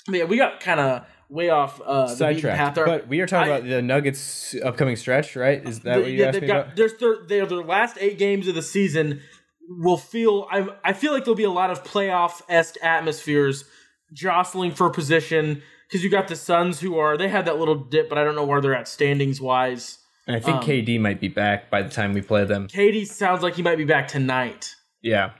[0.08, 2.74] yeah, we got kind of way off uh, the path sidetracked.
[2.76, 5.66] But we are talking I- about the Nuggets' upcoming stretch, right?
[5.66, 6.76] Is that what you yeah, asked they've me got about?
[6.76, 9.20] there's their, their their last eight games of the season
[9.68, 10.46] will feel.
[10.50, 13.64] I I feel like there'll be a lot of playoff esque atmospheres
[14.12, 18.08] jostling for position because you got the Suns who are they had that little dip,
[18.08, 19.98] but I don't know where they're at standings wise.
[20.26, 22.68] And I think um, KD might be back by the time we play them.
[22.68, 24.74] KD sounds like he might be back tonight.
[25.02, 25.30] Yeah.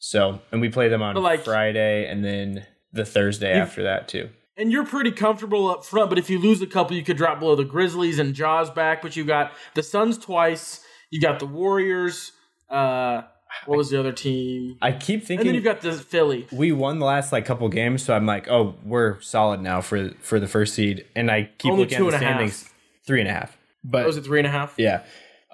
[0.00, 4.30] So, and we play them on like- Friday and then the Thursday after that too.
[4.56, 7.40] And you're pretty comfortable up front, but if you lose a couple, you could drop
[7.40, 9.02] below the Grizzlies and Ja's back.
[9.02, 10.80] But you've got the Suns twice.
[11.10, 12.32] You got the Warriors.
[12.70, 13.22] Uh,
[13.66, 14.78] what was the other team?
[14.82, 16.46] I keep And thinking then you've got the Philly.
[16.52, 20.10] we won the last like couple games, so I'm like, oh, we're solid now for
[20.20, 21.04] for the first seed.
[21.16, 22.34] And I keep Only looking at the and a half.
[22.34, 22.70] standings,
[23.06, 23.56] three and a half.
[23.84, 24.74] But Was it three and a half?
[24.78, 25.02] yeah,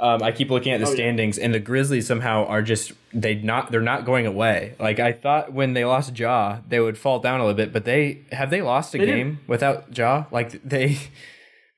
[0.01, 0.95] um, I keep looking at the Oh, yeah.
[0.97, 4.75] standings, and the Grizzlies somehow are just they not they're not going away.
[4.81, 7.85] Like I thought when they lost Ja, they would fall down a little bit, but
[7.85, 10.25] they have they lost a They game without Ja?
[10.33, 10.99] Like they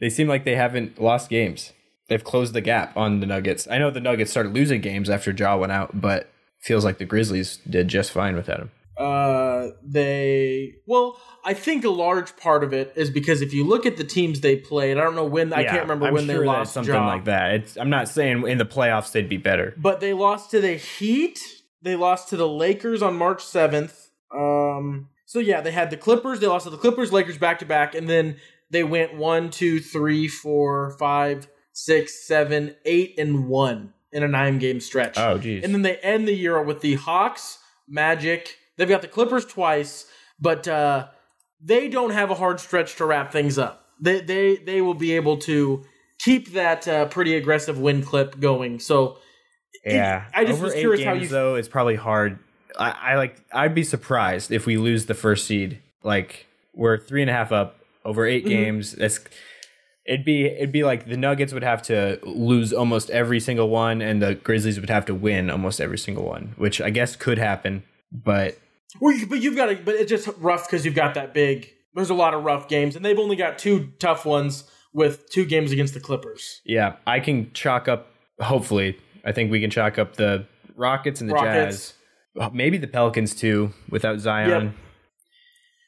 [0.01, 1.73] they seem like they haven't lost games.
[2.09, 3.67] They've closed the gap on the Nuggets.
[3.71, 6.29] I know the Nuggets started losing games after Ja went out, but
[6.61, 8.71] feels like the Grizzlies did just fine without him.
[8.99, 13.85] Uh, they well, I think a large part of it is because if you look
[13.87, 16.38] at the teams they played, I don't know when I can't remember I'm when sure
[16.40, 17.55] they lost something Ja, like that.
[17.55, 19.74] It's I'm not saying in the playoffs they'd be better.
[19.76, 21.40] but they lost to the Heat.
[21.83, 24.11] They lost to the Lakers on March seventh.
[24.33, 26.40] Um, So yeah, they had the Clippers.
[26.40, 28.37] They lost to the Clippers, Lakers back to back, and then
[28.70, 34.59] they went one, two, three, four, five, six, seven, eight, and one in a nine
[34.59, 35.18] game stretch.
[35.18, 35.64] Oh, geez.
[35.64, 38.57] And then they end the year with the Hawks, Magic.
[38.76, 40.07] They've got the Clippers twice,
[40.38, 41.09] but uh,
[41.62, 43.87] they don't have a hard stretch to wrap things up.
[44.01, 45.85] They they they will be able to
[46.18, 48.79] keep that uh, pretty aggressive win clip going.
[48.81, 49.18] So
[49.85, 51.55] yeah, I just Over was eight curious how games, you- though.
[51.57, 52.38] It's probably hard.
[52.79, 53.37] I, I like.
[53.53, 55.81] I'd be surprised if we lose the first seed.
[56.03, 58.48] Like we're three and a half up over 8 Mm-hmm.
[58.48, 58.92] games.
[58.92, 59.20] That's
[60.07, 64.01] it'd be it'd be like the Nuggets would have to lose almost every single one,
[64.01, 67.38] and the Grizzlies would have to win almost every single one, which I guess could
[67.38, 67.83] happen.
[68.11, 68.59] But
[69.00, 71.72] Well, you, but you've got to, but it's just rough because you've got that big.
[71.94, 75.44] There's a lot of rough games, and they've only got two tough ones with two
[75.44, 76.61] games against the Clippers.
[76.64, 78.09] yeah, I can chalk up.
[78.40, 81.94] Hopefully, I think we can chalk up the Rockets and the Rockets.
[82.37, 82.52] Jazz.
[82.52, 84.74] Maybe the Pelicans too, without Zion.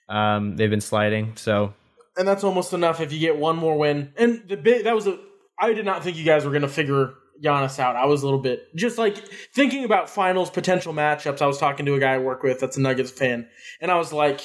[0.09, 1.73] Um, they've been sliding, so
[2.19, 4.13] And that's almost enough if you get one more win.
[4.17, 5.19] And the big that was a.
[5.59, 7.97] I did not think you guys were going to figure Giannis out.
[7.97, 9.17] I was a little bit just like
[9.55, 11.43] thinking about finals potential matchups.
[11.43, 13.49] I was talking to a guy I work with that's a Nuggets fan,
[13.81, 14.41] and I was like,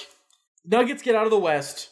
[0.66, 1.90] Nuggets get out of the West.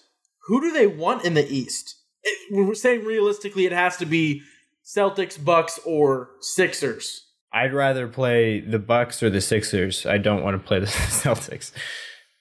[0.47, 1.95] Who do they want in the East?
[2.23, 4.41] It, we're saying realistically, it has to be
[4.85, 7.25] Celtics, Bucks, or Sixers.
[7.51, 10.05] I'd rather play the Bucks or the Sixers.
[10.05, 11.71] I don't want to play the Celtics.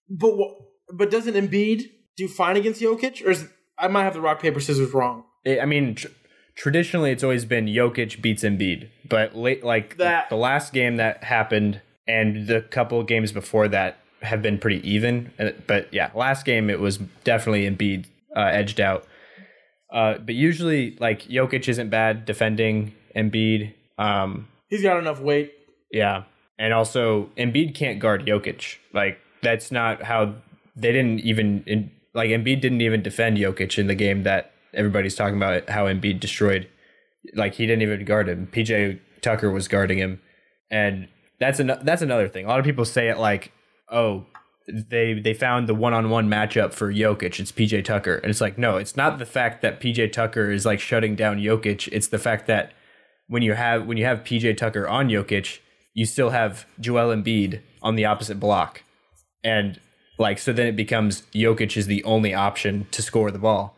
[0.09, 0.37] But
[0.92, 1.85] but doesn't Embiid
[2.16, 3.25] do fine against Jokic?
[3.27, 5.25] Or is, I might have the rock paper scissors wrong.
[5.47, 5.97] I mean,
[6.57, 11.23] traditionally it's always been Jokic beats Embiid, but late like That- the last game that
[11.25, 15.31] happened and the couple of games before that have been pretty even.
[15.38, 19.07] Uh, But yeah, last game it was definitely Embiid uh, edged out.
[19.92, 23.73] Uh, but usually, like Jokic isn't bad defending Embiid.
[23.99, 25.53] Um, He's got enough weight.
[25.92, 26.25] Yeah.
[26.59, 28.77] And also Embiid can't guard Jokic.
[28.92, 30.35] Like that's not how
[30.75, 35.16] they didn't even in, like Embiid didn't even defend Jokic in the game that everybody's
[35.16, 36.68] talking about how Embiid destroyed.
[37.34, 38.48] Like he didn't even guard him.
[38.52, 40.20] PJ Tucker was guarding him.
[40.70, 41.08] And
[41.40, 42.44] that's an, that's another thing.
[42.44, 43.52] A lot of people say it like,
[43.90, 44.26] "Oh,
[44.68, 47.40] they they found the one-on-one matchup for Jokic.
[47.40, 50.64] It's PJ Tucker." And it's like, "No, it's not the fact that PJ Tucker is
[50.64, 51.88] like shutting down Jokic.
[51.92, 52.72] It's the fact that
[53.28, 55.58] when you have when you have PJ Tucker on Jokic,
[55.94, 58.82] you still have Joel Embiid on the opposite block,
[59.44, 59.80] and
[60.18, 63.75] like so then it becomes Jokic is the only option to score the ball,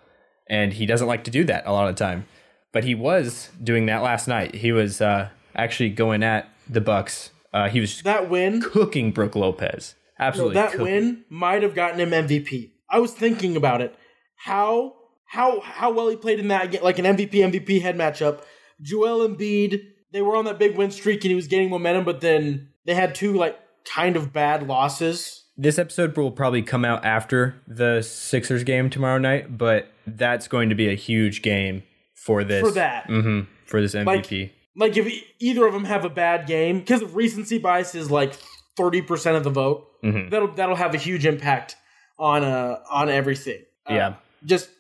[0.49, 2.27] and he doesn't like to do that a lot of the time,
[2.73, 4.55] but he was doing that last night.
[4.55, 7.31] He was uh, actually going at the Bucks.
[7.53, 9.95] Uh, he was That win, cooking Brook Lopez.
[10.19, 10.85] Absolutely, that cooking.
[10.85, 12.71] win might have gotten him MVP.
[12.91, 13.95] I was thinking about it.
[14.37, 14.95] How
[15.27, 18.43] how how well he played in that like an MVP MVP head matchup.
[18.81, 19.81] Joel Embiid,
[20.13, 22.95] they were on that big win streak and he was gaining momentum, but then they
[22.95, 25.45] had two like kind of bad losses.
[25.61, 30.69] This episode will probably come out after the Sixers game tomorrow night, but that's going
[30.69, 31.83] to be a huge game
[32.15, 33.07] for this For that.
[33.07, 34.51] hmm for this MVP.
[34.77, 38.35] Like if e- either of them have a bad game, because recency bias is like
[38.77, 40.31] thirty percent of the vote, Mhm.
[40.31, 41.75] that'll that'll have a huge impact
[42.19, 43.63] on uh on everything.
[43.91, 44.71] Uh, yeah, just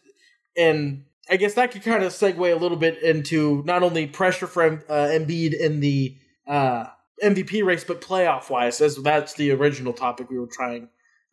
[0.56, 4.46] and I guess that could kind of segue a little bit into not only pressure
[4.46, 6.86] for M- uh, Embiid in the uh,
[7.22, 10.88] MVP race, but playoff wise, as that's the original topic we were trying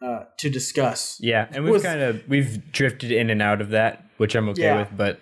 [0.06, 1.18] uh, to discuss.
[1.22, 4.50] yeah, and we've was- kind of we've drifted in and out of that, which I'm
[4.50, 4.80] okay Yeah.
[4.80, 4.90] with.
[4.96, 5.20] But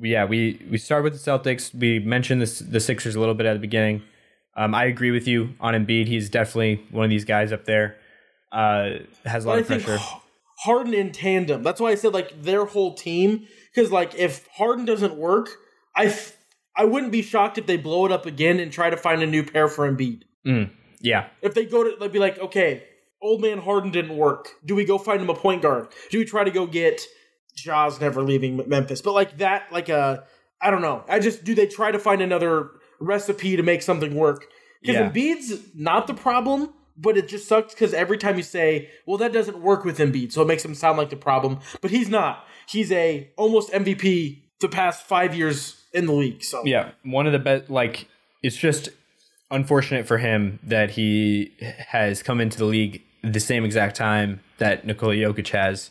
[0.00, 1.74] yeah, we we start with the Celtics.
[1.74, 4.02] We mentioned this the Sixers a little bit at the beginning.
[4.56, 6.08] Um, I agree with you on Embiid.
[6.08, 7.96] He's definitely one of these guys up there.
[8.50, 8.90] Uh,
[9.24, 9.98] has a lot of pressure.
[10.64, 11.62] Harden in tandem.
[11.62, 13.46] That's why I said like their whole team.
[13.72, 15.48] Because like if Harden doesn't work,
[15.94, 16.36] I f-
[16.78, 19.26] I wouldn't be shocked if they blow it up again and try to find a
[19.26, 20.22] new pair for Embiid.
[20.46, 22.84] Mm, yeah, If they go to, they'd be like, okay,
[23.20, 24.50] old man Harden didn't work.
[24.64, 25.88] Do we go find him a point guard?
[26.10, 27.02] Do we try to go get
[27.56, 29.02] Ja's never leaving Memphis?
[29.02, 30.24] But like that, like a,
[30.62, 31.04] I don't know.
[31.08, 34.46] I just do they try to find another recipe to make something work?
[34.80, 35.10] Because Yeah.
[35.10, 39.32] Embiid's not the problem, but it just sucks because every time you say, well, that
[39.32, 41.58] doesn't work with Embiid, so it makes him sound like the problem.
[41.80, 42.44] But he's not.
[42.68, 46.42] He's a almost MVP the past five years in the league.
[46.42, 46.90] So yeah.
[47.02, 47.70] One of the best.
[47.70, 48.08] Like
[48.42, 48.88] it's just
[49.50, 51.52] unfortunate for him that he
[51.88, 55.90] has come into the league the same exact time that Nikola Jokic has.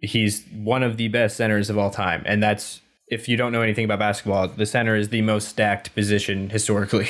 [0.00, 3.62] He's one of the best centers of all time, and that's if you don't know
[3.62, 7.08] anything about basketball, the center is the most stacked position historically,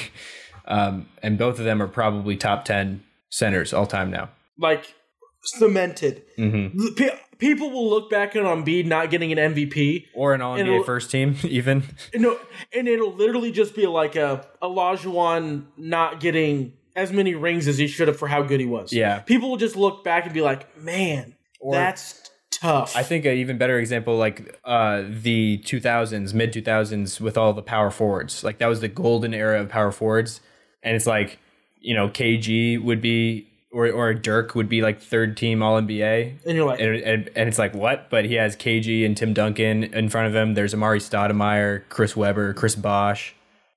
[0.66, 4.30] um, and both of them are probably top ten centers all time now.
[4.58, 4.94] like
[5.42, 6.22] cemented.
[6.36, 10.40] hmm The pe- People will look back on Embiid not getting an MVP, Or an
[10.42, 11.84] All NBA first team, even.
[12.12, 12.38] and, it'll-
[12.74, 17.86] and it'll literally just be like a Olajuwon not getting as many rings as he
[17.86, 18.92] should have for how good he was.
[18.92, 19.20] Yeah.
[19.20, 21.36] People will just look back and be like, man,
[21.70, 22.96] that's tough.
[22.96, 27.62] I think an even better example, like uh, the 2000s, mid 2000s, with all the
[27.62, 28.42] power forwards.
[28.42, 30.40] Like that was the golden era of power forwards,
[30.82, 31.38] and it's like
[31.80, 36.44] you know KG would be or or Dirk would be like third team All NBA,
[36.46, 38.10] and you're like, and, and and it's like what?
[38.10, 40.54] But he has KG and Tim Duncan in front of him.
[40.54, 43.34] There's Amar'e Stoudemire, Chris Webber, Chris Bosh.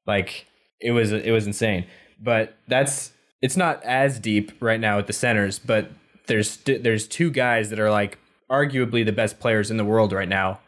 [0.08, 0.48] Like
[0.80, 1.86] it was it was insane.
[2.22, 5.92] But that's it's not as deep right now at the centers, but
[6.28, 8.18] there's there's two guys that are like
[8.50, 10.60] arguably the best players in the world right now,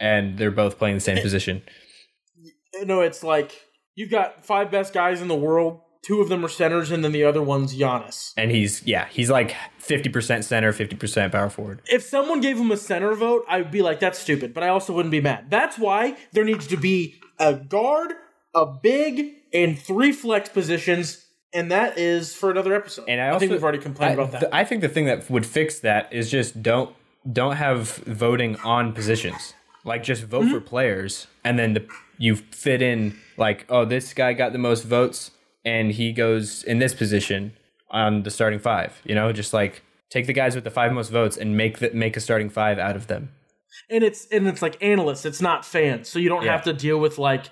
[0.00, 1.62] and they're both playing the same position.
[2.82, 3.52] no, it's like
[3.94, 5.80] you've got five best guys in the world.
[6.02, 8.32] Two of them are centers, and then the other one's Giannis.
[8.36, 11.80] And he's yeah, he's like fifty percent center, fifty percent power forward.
[11.90, 14.52] If someone gave him a center vote, I'd be like, that's stupid.
[14.52, 15.46] But I also wouldn't be mad.
[15.48, 18.14] That's why there needs to be a guard,
[18.54, 23.04] a big, and three flex positions, and that is for another episode.
[23.08, 24.40] And I, I also, think we've already complained I, about that.
[24.40, 26.94] th- I think the thing that would fix that is just don't
[27.32, 29.54] don't have voting on positions.
[29.84, 30.54] Like just vote Mm-hmm.
[30.54, 31.86] for players, and then the
[32.18, 35.30] you fit in like, oh, this guy got the most votes,
[35.64, 37.52] and he goes in this position
[37.90, 39.00] on the starting five.
[39.04, 41.90] You know, just like take the guys with the five most votes and make the,
[41.92, 43.30] make a starting five out of them.
[43.90, 46.52] and it's and it's like analysts, it's not fans, so you don't Yeah.
[46.52, 47.46] have to deal with like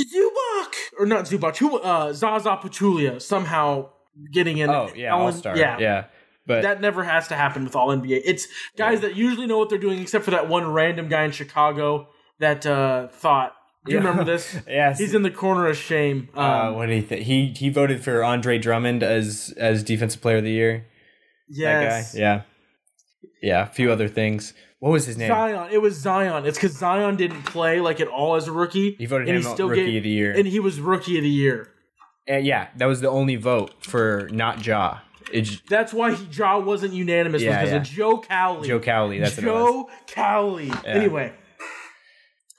[0.00, 3.90] Zubac or not Zubac, who uh, Zaza Pachulia somehow
[4.32, 4.70] getting in.
[4.70, 5.56] Oh yeah, All- all star.
[5.56, 6.04] Yeah, yeah.
[6.46, 8.20] But that never has to happen with all NBA.
[8.24, 11.30] It's guys that usually know what they're doing, except for that one random guy in
[11.30, 13.54] Chicago that uh, thought.
[13.86, 14.04] Do you Yeah.
[14.08, 14.56] remember this?
[14.68, 14.98] Yes.
[14.98, 16.28] he's in the corner of shame.
[16.34, 17.22] Um, uh, what do you think?
[17.22, 20.86] He he voted for Andre Drummond as as defensive player of the year.
[21.48, 22.14] yes.
[22.14, 22.42] Yeah.
[23.42, 23.62] Yeah.
[23.64, 24.54] A few other things.
[24.80, 25.28] What was his name?
[25.28, 25.68] Zion.
[25.72, 26.44] It was Zion.
[26.46, 28.96] It's because Zion didn't play like at all as a rookie.
[28.98, 30.32] He voted and him he still rookie gave- of the year.
[30.32, 31.68] and he was rookie of the year.
[32.30, 34.98] Uh, yeah, that was the only vote for not Ja.
[35.32, 37.76] It's That's why he, Ja wasn't unanimous Yeah, because yeah.
[37.78, 38.68] of Joe Cowley.
[38.68, 39.18] Joe Cowley.
[39.18, 39.42] That's it.
[39.42, 40.70] Joe Cowley.
[40.86, 41.32] Anyway,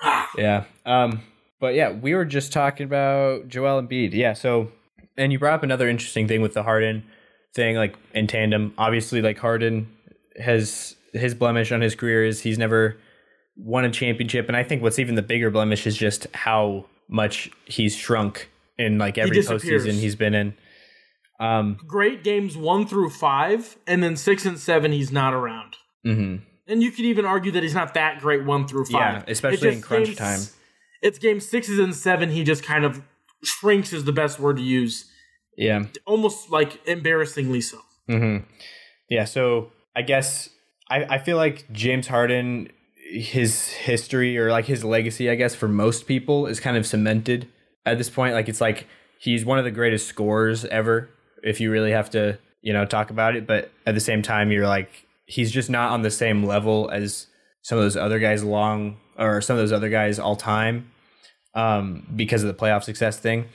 [0.38, 0.66] Yeah.
[0.86, 1.22] Um.
[1.60, 4.14] But yeah, we were just talking about Joel Embiid.
[4.14, 4.34] Yeah.
[4.34, 4.72] So,
[5.18, 7.04] and you brought up another interesting thing with the Harden
[7.56, 8.74] thing, like in tandem.
[8.78, 9.88] Obviously, like Harden
[10.38, 12.98] has his blemish on his career is he's never
[13.58, 17.50] won a championship, and I think what's even the bigger blemish is just how much
[17.66, 19.86] he's shrunk in like every disappears.
[19.86, 20.54] postseason he's been in.
[21.40, 21.78] Um.
[21.88, 25.76] great games one through five, and then six and seven, he's not around.
[26.06, 26.42] mhm.
[26.68, 29.30] And you could even argue that he's not that great one through Yeah, five.
[29.30, 30.40] especially in crunch time.
[31.02, 32.30] It's game sixes and seven.
[32.30, 33.02] He just kind of
[33.44, 35.06] shrinks is the best word to use.
[35.58, 35.86] Yeah.
[36.06, 37.80] Almost like embarrassingly so.
[38.08, 38.38] hmm
[39.10, 40.50] Yeah, so I guess
[40.90, 42.70] I, I feel like James Harden,
[43.12, 47.48] his history or like his legacy, I guess, for most people is kind of cemented
[47.86, 48.34] at this point.
[48.34, 48.88] Like it's like
[49.20, 51.10] he's one of the greatest scorers ever,
[51.44, 53.48] if you really have to, you know, talk about it.
[53.48, 57.28] But at the same time, you're like, he's just not on the same level as
[57.62, 60.92] some of those other guys long or some of those other guys all time
[61.54, 63.46] um, because of the playoff success thing.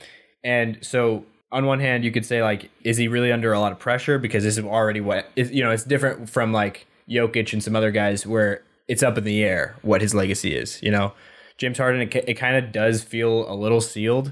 [0.43, 3.71] And so, on one hand, you could say like, is he really under a lot
[3.71, 7.53] of pressure because this is already what is you know it's different from like Jokic
[7.53, 10.81] and some other guys where it's up in the air what his legacy is.
[10.81, 11.13] You know,
[11.57, 14.31] James Harden, it, it kind of does feel a little sealed,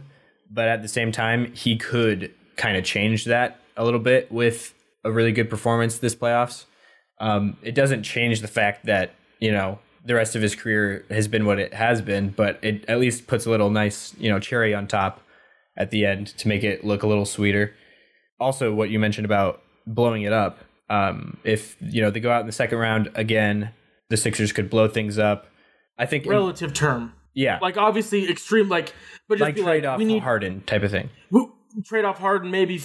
[0.49, 4.73] but at the same time, he could kind of change that a little bit with
[5.03, 6.65] a really good performance this playoffs.
[7.19, 11.27] Um, it doesn't change the fact that you know the rest of his career has
[11.27, 14.39] been what it has been, but it at least puts a little nice you know
[14.39, 15.21] cherry on top
[15.77, 17.73] at the end to make it look a little sweeter.
[18.39, 20.59] Also, what you mentioned about blowing it up.
[20.89, 23.71] Um, if you know they go out in the second round again,
[24.09, 25.47] the Sixers could blow things up.
[25.97, 27.11] I think, Relative term.
[27.33, 28.69] yeah, Like obviously extreme.
[28.69, 28.93] Like,
[29.27, 31.09] but just like be trade like, off we need Harden type of thing.
[31.29, 31.53] Who-
[31.85, 32.81] trade off Harden, maybe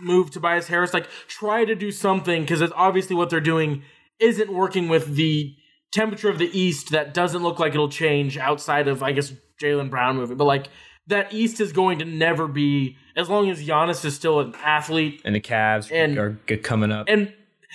[0.00, 0.94] move Tobias Harris.
[0.94, 3.82] Like, try to do something because it's obviously what they're doing
[4.20, 5.54] isn't working with the
[5.94, 6.90] temperature of the East.
[6.90, 10.68] That doesn't look like it'll change outside of I guess Jaylen Brown moving, but like
[11.06, 15.22] that East is going to never be as long as Giannis is still an athlete
[15.24, 17.06] And the Cavs And- are good coming up.
[17.08, 17.32] and.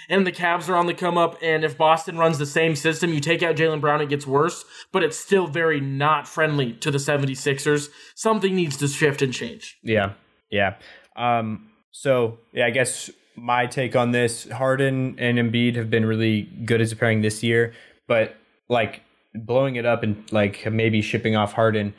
[0.08, 3.14] And the Cavs are on the come up, and if Boston runs the same system,
[3.14, 6.90] you take out Jaylen Brown, it gets worse, but it's still very not friendly to
[6.90, 7.90] the 76ers.
[8.16, 9.78] Something needs to shift and change.
[9.84, 10.14] Yeah,
[10.50, 10.76] yeah.
[11.16, 16.44] Um, so yeah, I guess my take on this: Harden and Embiid have been really
[16.66, 17.74] good as a pairing this year,
[18.10, 18.36] but
[18.68, 19.04] like
[19.34, 21.94] blowing it up and like maybe shipping off Harden,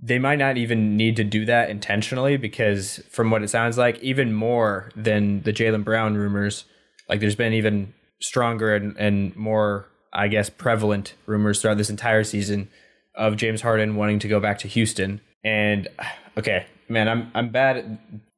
[0.00, 3.98] they might not even need to do that intentionally because from what it sounds like,
[4.00, 6.66] even more than the Jaylen Brown rumors,
[7.08, 12.24] like there's been even stronger and, and more, I guess, prevalent rumors throughout this entire
[12.24, 12.68] season
[13.14, 15.22] of James Harden wanting to go back to Houston.
[15.42, 15.88] And
[16.36, 17.86] okay, man, I'm I'm bad at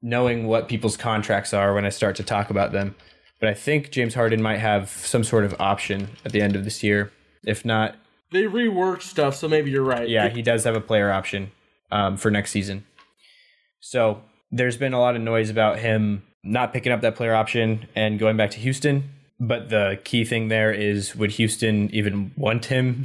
[0.01, 2.95] knowing what people's contracts are when I start to talk about them.
[3.41, 6.65] But I think James Harden might have some sort of option at the end of
[6.65, 7.11] this year.
[7.47, 7.97] If not,
[8.33, 10.09] They reworked stuff, so maybe you're right.
[10.09, 11.53] yeah, he does have a player option
[11.91, 12.85] um, for next season.
[13.81, 17.87] So there's been a lot of noise about him not picking up that player option
[17.95, 19.11] and going back to Houston.
[19.39, 23.05] But the key thing there is would Houston even want him?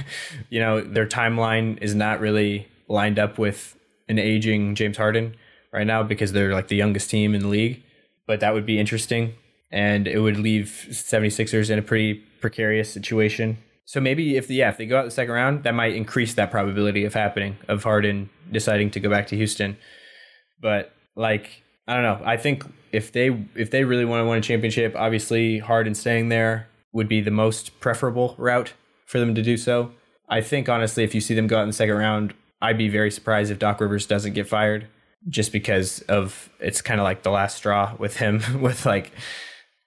[0.50, 3.76] you know, their timeline is not really lined up with
[4.08, 5.34] an aging James Harden
[5.72, 7.82] right now because they're like the youngest team in the league.
[8.26, 9.34] But that would be interesting.
[9.72, 13.56] And it would leave 76ers in a pretty precarious situation.
[13.90, 16.34] So maybe if the, yeah, if they go out the second round, that might increase
[16.34, 19.76] that probability of happening of Harden deciding to go back to Houston.
[20.60, 22.24] But like I don't know.
[22.24, 26.28] I think if they if they really want to win a championship, obviously Harden staying
[26.28, 28.74] there would be the most preferable route
[29.06, 29.90] for them to do so.
[30.28, 32.32] I think honestly, if you see them go out in the second round,
[32.62, 34.86] I'd be very surprised if Doc Rivers doesn't get fired,
[35.28, 39.10] just because of it's kind of like the last straw with him with like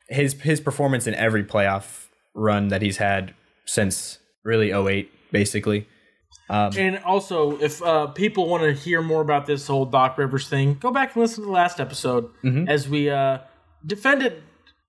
[0.09, 3.33] his his performance in every playoff run that he's had
[3.65, 5.87] since really 08 basically.
[6.49, 10.75] And also, if uh, people want to hear more about this whole Doc Rivers thing,
[10.75, 12.29] go back and listen to the last episode
[12.67, 13.39] as we uh,
[13.85, 14.43] defended.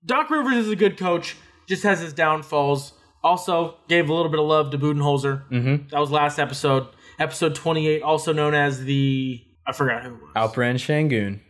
[0.05, 1.35] Doc Rivers is a good coach,
[1.67, 2.93] just has his downfalls.
[3.23, 5.49] Also, gave a little bit of love to Budenholzer.
[5.49, 5.87] Mm-hmm.
[5.89, 9.41] That was last episode, episode 28, also known as the.
[9.65, 10.31] I forgot who it was.
[10.35, 11.41] Alperen Shangoon.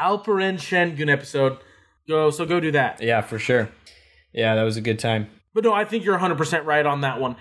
[0.00, 1.58] Alperen Shengun episode.
[2.08, 3.00] Go, so go do that.
[3.00, 3.68] Yeah, for sure.
[4.32, 5.28] Yeah, that was a good time.
[5.54, 7.36] But no, I think you're 100% right on that one.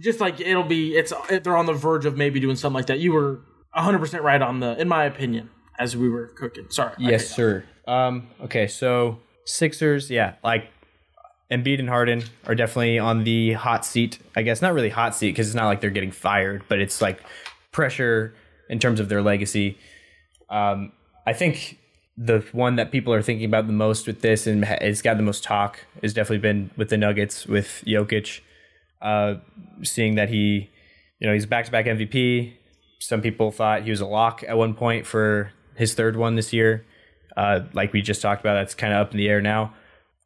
[0.00, 3.00] Just like it'll be, it's they're on the verge of maybe doing something like that.
[3.00, 3.40] You were
[3.76, 6.66] 100% right on the, in my opinion, as we were cooking.
[6.70, 6.94] Sorry.
[6.98, 7.64] Yes, sir.
[7.86, 10.68] Um, okay, so Sixers, yeah, like
[11.50, 14.18] Embiid and Harden are definitely on the hot seat.
[14.36, 17.02] I guess not really hot seat because it's not like they're getting fired, but it's
[17.02, 17.20] like
[17.72, 18.34] pressure
[18.68, 19.76] in terms of their legacy.
[20.48, 20.92] Um,
[21.26, 21.78] I think
[22.22, 25.22] the one that people are thinking about the most with this and it's got the
[25.22, 28.40] most talk has definitely been with the Nuggets with Jokic.
[29.00, 29.36] Uh,
[29.82, 30.68] seeing that he,
[31.18, 32.52] you know, he's back to back MVP.
[32.98, 36.52] Some people thought he was a lock at one point for his third one this
[36.52, 36.84] year.
[37.34, 39.72] Uh, like we just talked about, that's kind of up in the air now.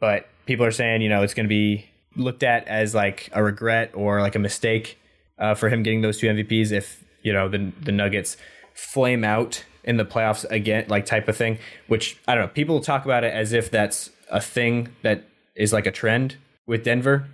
[0.01, 1.87] But people are saying, you know, it's going to be
[2.17, 4.99] looked at as like a regret or like a mistake
[5.39, 8.37] uh, for him getting those two MVPs if, you know, the, the Nuggets
[8.75, 12.53] flame out in the playoffs again, like type of thing, which I don't know.
[12.53, 15.25] People talk about it as if that's a thing that
[15.55, 17.27] is like a trend with Denver.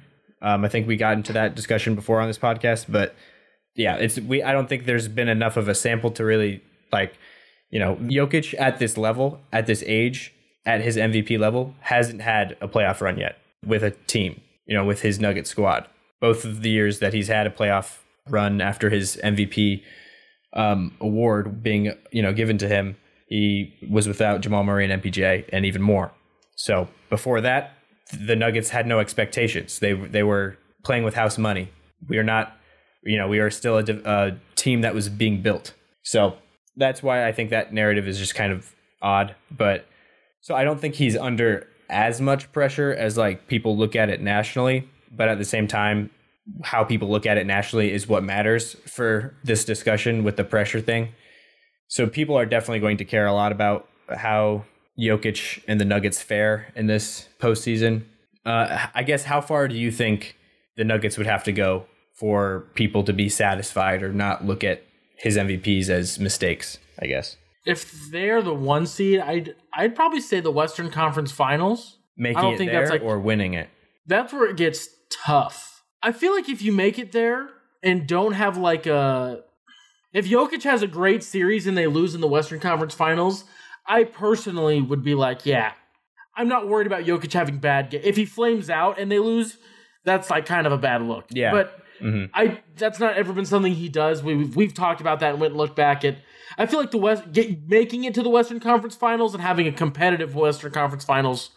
[0.43, 3.15] Um, I think we got into that discussion before on this podcast, but
[3.75, 4.43] yeah, it's we.
[4.43, 7.15] I don't think there's been enough of a sample to really like,
[7.71, 10.33] you know, Jokic at this level, at this age,
[10.67, 14.41] at his MVP level, hasn't had a playoff run yet with a team.
[14.67, 15.87] You know, with his Nugget squad.
[16.21, 17.99] Both of the years that he's had a playoff
[18.29, 19.83] run after his MVP
[20.53, 22.97] um, award being you know given to him,
[23.27, 26.13] he was without Jamal Murray and MPJ, and even more.
[26.57, 27.73] So before that,
[28.13, 29.79] the Nuggets had no expectations.
[29.79, 31.71] They they were playing with house money.
[32.09, 32.57] We are not,
[33.03, 35.75] you know, we are still a, a team that was being built.
[36.03, 36.37] So
[36.77, 39.35] that's why I think that narrative is just kind of odd.
[39.51, 39.87] But
[40.41, 44.21] so I don't think he's under as much pressure as like people look at it
[44.21, 44.89] nationally.
[45.13, 46.11] But at the same time,
[46.65, 50.81] how people look at it nationally is what matters for this discussion with the pressure
[50.81, 51.09] thing.
[51.89, 54.65] So people are definitely going to care a lot about how
[54.99, 58.05] Jokic and the Nuggets fare in this postseason.
[58.45, 60.37] Uh, I guess how far do you think
[60.77, 61.87] the Nuggets would have to go
[62.19, 64.83] for people to be satisfied or not look at
[65.17, 66.79] his MVPs as mistakes?
[66.99, 67.37] I guess
[67.67, 71.99] If they're the one seed, I'd I'd probably say the Western Conference Finals.
[72.17, 73.69] making don't it think there that's like- or winning it.
[74.07, 74.89] That's where it gets
[75.25, 75.70] tough.
[76.03, 77.51] I feel like if you make it there
[77.83, 79.43] and don't have like a
[80.13, 83.45] if Jokic has a great series and they lose in the Western Conference Finals,
[83.87, 85.73] I personally would be like, yeah,
[86.37, 87.91] I'm not worried about Jokic having bad.
[87.91, 89.57] Ga- if he flames out and they lose,
[90.05, 91.27] that's like kind of a bad look.
[91.31, 91.53] Yeah.
[91.53, 92.27] but mm-hmm.
[92.35, 94.23] I that's not ever been something he does.
[94.23, 96.17] We, we've we've talked about that and went and looked back at.
[96.59, 99.69] I feel like the West get, making it to the Western Conference Finals and having
[99.69, 101.51] a competitive Western Conference Finals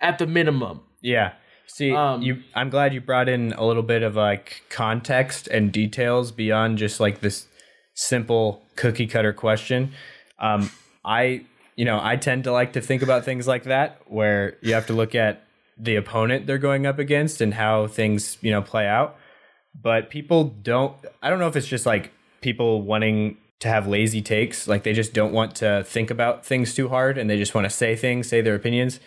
[0.00, 0.80] at the minimum.
[1.02, 1.34] Yeah.
[1.72, 2.42] See, Um, you.
[2.54, 6.98] I'm glad you brought in a little bit of like context and details beyond just
[6.98, 7.46] like this
[7.94, 9.92] simple cookie cutter question.
[10.38, 10.70] Um,
[11.04, 11.44] I,
[11.76, 14.86] you know, I tend to like to think about things like that, where you have
[14.88, 15.44] to look at
[15.78, 19.16] the opponent they're going up against and how things, you know, play out.
[19.80, 20.96] But people don't.
[21.22, 22.10] I don't know if it's just like
[22.40, 26.74] people wanting to have lazy takes, like they just don't want to think about things
[26.74, 28.98] too hard, and they just want to say things, say their opinions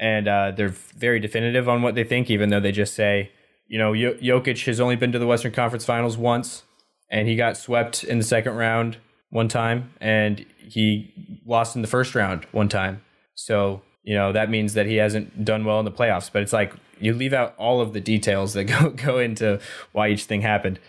[0.00, 3.30] and uh, they're very definitive on what they think, even though they just say,
[3.68, 6.64] you know, Yo- Jokic has only been to the Western Conference Finals once,
[7.10, 8.96] and he got swept in the second round
[9.28, 13.02] one time, and he lost in the first round one time.
[13.34, 16.30] So you know that means that he hasn't done well in the playoffs.
[16.32, 19.60] But it's like you leave out all of the details that go go into
[19.92, 20.80] why each thing happened.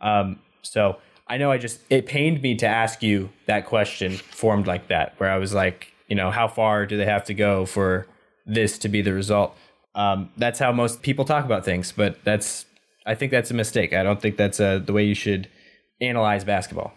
[0.00, 4.66] Um, so I know I just it pained me to ask you that question formed
[4.66, 7.64] like that, where I was like, you know, how far do they have to go
[7.64, 8.06] for
[8.48, 9.56] this to be the result?
[9.94, 12.66] Um, that's how most people talk about things, but that's
[13.06, 13.92] I think that's a mistake.
[13.92, 15.48] I don't think that's uh, the way you should
[16.00, 16.92] analyze basketball.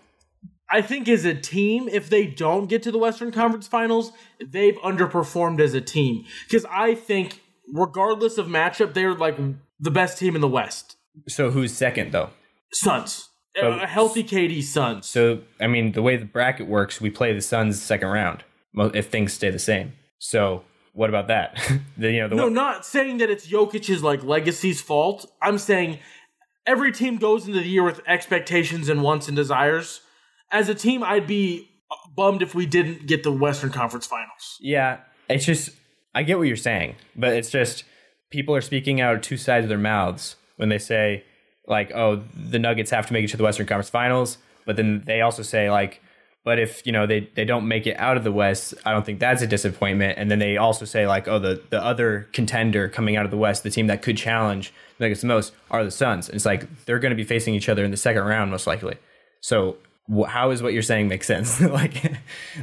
[0.70, 4.14] I think as a team, if they don't get to the Western Conference Finals,
[4.46, 6.24] they've underperformed as a team.
[6.48, 7.42] Because I think,
[7.74, 9.38] regardless of matchup, they're like
[9.80, 10.96] the best team in the West.
[11.28, 12.30] So who's second though?
[12.72, 13.30] Suns.
[13.82, 15.08] a healthy KD Suns.
[15.08, 18.44] So I mean, the way the bracket works, we play the Suns second round
[18.94, 19.94] if things stay the same.
[20.20, 20.64] So
[20.94, 21.58] what about that?
[21.98, 25.26] the, you know, the no, one- not saying that it's Jokic's like legacy's fault.
[25.42, 26.00] I'm saying
[26.66, 30.02] every team goes into the year with expectations and wants and desires
[30.52, 34.58] as a team, I'd be uh, bummed if we didn't get the Western Conference Finals.
[34.60, 35.70] Yeah, it's just
[36.14, 37.86] I get what you're saying, but it's just
[38.30, 41.24] people are speaking out of two sides of their mouths when they say
[41.68, 45.04] like, "Oh, the Nuggets have to make it to the Western Conference Finals," but then
[45.06, 46.02] they also say like,
[46.44, 49.06] "But if you know they they don't make it out of the West, I don't
[49.06, 52.90] think that's a disappointment." And then they also say like, "Oh, the the other contender
[52.90, 55.92] coming out of the West, the team that could challenge Nuggets the most, are the
[55.92, 58.52] Suns." And it's like they're going to be facing each other in the second round
[58.52, 58.98] most likely.
[59.42, 59.78] So
[60.28, 61.62] how is what you're saying make sense?
[61.62, 62.14] like,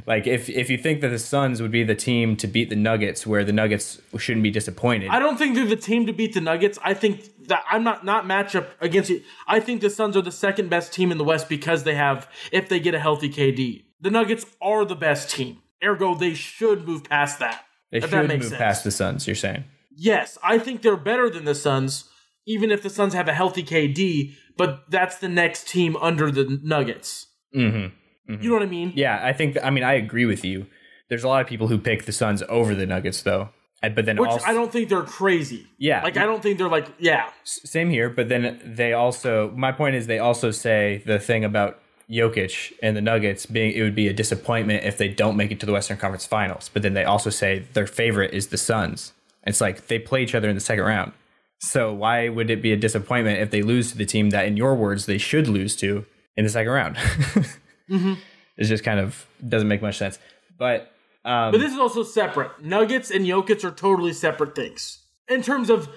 [0.07, 2.77] like if if you think that the Suns would be the team to beat the
[2.77, 6.35] Nuggets, where the Nuggets shouldn't be disappointed, I don't think they're the team to beat
[6.35, 6.79] the Nuggets.
[6.83, 9.23] I think that I'm not not matchup against you.
[9.47, 12.29] I think the Suns are the second best team in the West because they have
[12.53, 13.85] if they get a healthy KD.
[14.01, 15.59] The Nuggets are the best team.
[15.83, 17.65] Ergo, they should move past that.
[17.91, 18.57] They should move sense.
[18.57, 19.27] past the Suns.
[19.27, 19.65] You're saying?
[19.97, 22.05] Yes, I think they're better than the Suns,
[22.47, 24.35] even if the Suns have a healthy KD.
[24.57, 27.28] But that's the next team under the Nuggets.
[27.55, 28.33] Mm-hmm.
[28.33, 28.43] Mm-hmm.
[28.43, 28.93] You know what I mean?
[28.95, 29.57] Yeah, I think.
[29.63, 30.67] I mean, I agree with you.
[31.09, 33.51] There's a lot of people who pick the Suns over the Nuggets, though.
[33.81, 35.67] But then, which also, I don't think they're crazy.
[35.79, 37.31] Yeah, like I don't think they're like yeah.
[37.45, 39.51] Same here, but then they also.
[39.53, 41.81] My point is, they also say the thing about
[42.11, 45.61] Jokic and the Nuggets being it would be a disappointment if they don't make it
[45.61, 46.71] to the Western Conference Finals.
[46.73, 49.13] But then they also say their favorite is the Suns.
[49.47, 51.13] It's like they play each other in the second round.
[51.61, 54.57] So why would it be a disappointment if they lose to the team that, in
[54.57, 56.05] your words, they should lose to
[56.39, 56.97] in the second round.
[57.91, 58.15] mm-hmm.
[58.57, 60.19] It's just kind of doesn't make much sense.
[60.57, 60.93] But
[61.25, 62.65] um, but this is also separate.
[62.65, 65.89] Nuggets and Jokic are totally separate things in terms of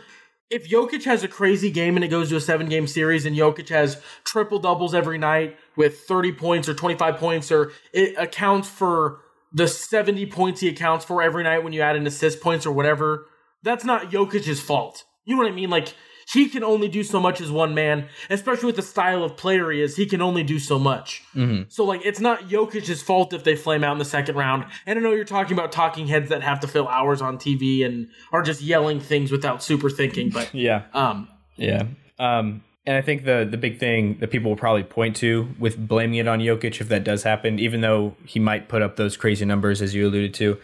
[0.50, 3.38] if Jokic has a crazy game and it goes to a seven game series and
[3.38, 8.68] Jokic has triple doubles every night with 30 points or 25 points or it accounts
[8.68, 9.22] for
[9.54, 12.72] the 70 points he accounts for every night when you add in assist points or
[12.72, 13.28] whatever,
[13.64, 15.06] that's not Jokic's fault.
[15.24, 15.70] You know what I mean?
[15.70, 15.94] Like
[16.30, 19.72] he can only do so much as one man, especially with the style of player
[19.72, 19.96] he is.
[19.96, 21.24] He can only do so much.
[21.36, 21.64] Mm-hmm.
[21.70, 24.66] So like, it's not Jokic's fault if they flame out in the second round.
[24.86, 27.86] And I know you're talking about talking heads that have to fill hours on TV
[27.86, 30.30] and are just yelling things without super thinking.
[30.30, 31.84] But yeah, um, yeah,
[32.20, 35.88] um, and I think the the big thing that people will probably point to with
[35.88, 39.18] blaming it on Jokic if that does happen, even though he might put up those
[39.18, 40.58] crazy numbers as you alluded to,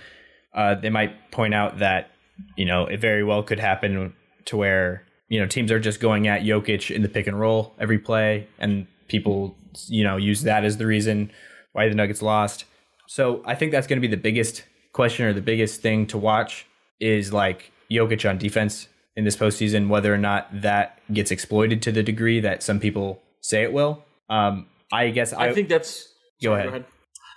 [0.54, 2.12] uh, they might point out that
[2.56, 4.14] you know it very well could happen
[4.46, 7.76] to where you know, teams are just going at Jokic in the pick and roll
[7.80, 9.56] every play, and people,
[9.88, 11.32] you know, use that as the reason
[11.74, 12.66] why the Nuggets lost.
[13.08, 14.64] So I think that's going to be the biggest
[14.94, 16.66] question or the biggest thing to watch
[17.00, 21.92] is like Jokic on defense in this postseason, whether or not that gets exploited to
[21.92, 24.04] the degree that some people say it will.
[24.30, 26.08] Um, I guess I, I think that's
[26.42, 26.66] go, sorry, ahead.
[26.66, 26.86] go ahead.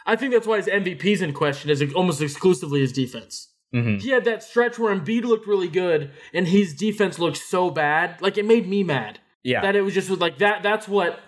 [0.07, 3.49] I think that's why his MVP's in question is almost exclusively his defense.
[3.75, 3.99] Mm-hmm.
[3.99, 8.21] He had that stretch where Embiid looked really good and his defense looked so bad.
[8.21, 9.21] Like it made me mad.
[9.43, 9.63] Yeah.
[9.63, 11.21] That it was just like that that's what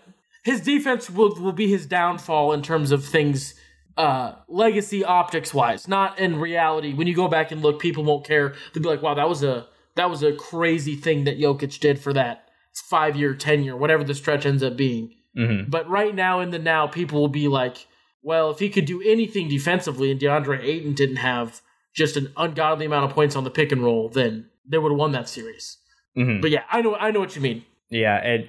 [0.45, 3.55] his defense will will be his downfall in terms of things
[3.97, 5.87] uh legacy optics wise.
[5.87, 6.95] Not in reality.
[6.95, 8.55] When you go back and look, people won't care.
[8.73, 12.01] They'll be like, wow, that was a that was a crazy thing that Jokic did
[12.01, 15.15] for that five year, tenure, whatever the stretch ends up being.
[15.37, 15.71] Mm-hmm.
[15.71, 17.87] But right now in the now, people will be like,
[18.23, 21.61] well, if he could do anything defensively and DeAndre Ayton didn't have
[21.95, 24.99] just an ungodly amount of points on the pick and roll, then they would have
[24.99, 25.79] won that series.
[26.17, 26.41] Mm-hmm.
[26.41, 27.65] But yeah, I know I know what you mean.
[27.91, 28.49] Yeah, and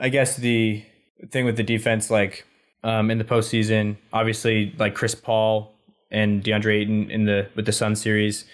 [0.00, 0.84] I guess the
[1.30, 2.44] thing with the defense, like
[2.84, 5.74] um, in the postseason, obviously, like Chris Paul
[6.10, 8.44] and DeAndre Ayton in the with the Sun series,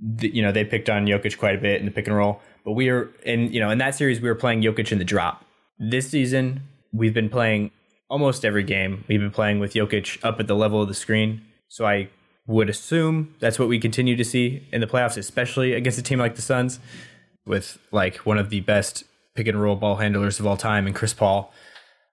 [0.00, 2.40] the, you know they picked on Jokic quite a bit in the pick and roll.
[2.64, 5.04] But we are in you know in that series we were playing Jokic in the
[5.04, 5.44] drop.
[5.78, 6.62] This season
[6.92, 7.70] we've been playing
[8.08, 9.04] almost every game.
[9.08, 11.42] We've been playing with Jokic up at the level of the screen.
[11.68, 12.08] So I
[12.46, 16.18] would assume that's what we continue to see in the playoffs, especially against a team
[16.18, 16.78] like the Suns,
[17.44, 20.94] with like one of the best pick and roll ball handlers of all time and
[20.94, 21.52] Chris Paul.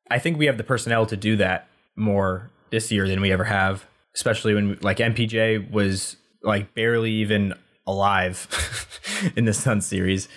[0.09, 3.45] I think we have the personnel to do that more this year than we ever
[3.45, 7.53] have, especially when like MPJ was like barely even
[7.87, 8.47] alive
[9.35, 10.27] in the Sun series,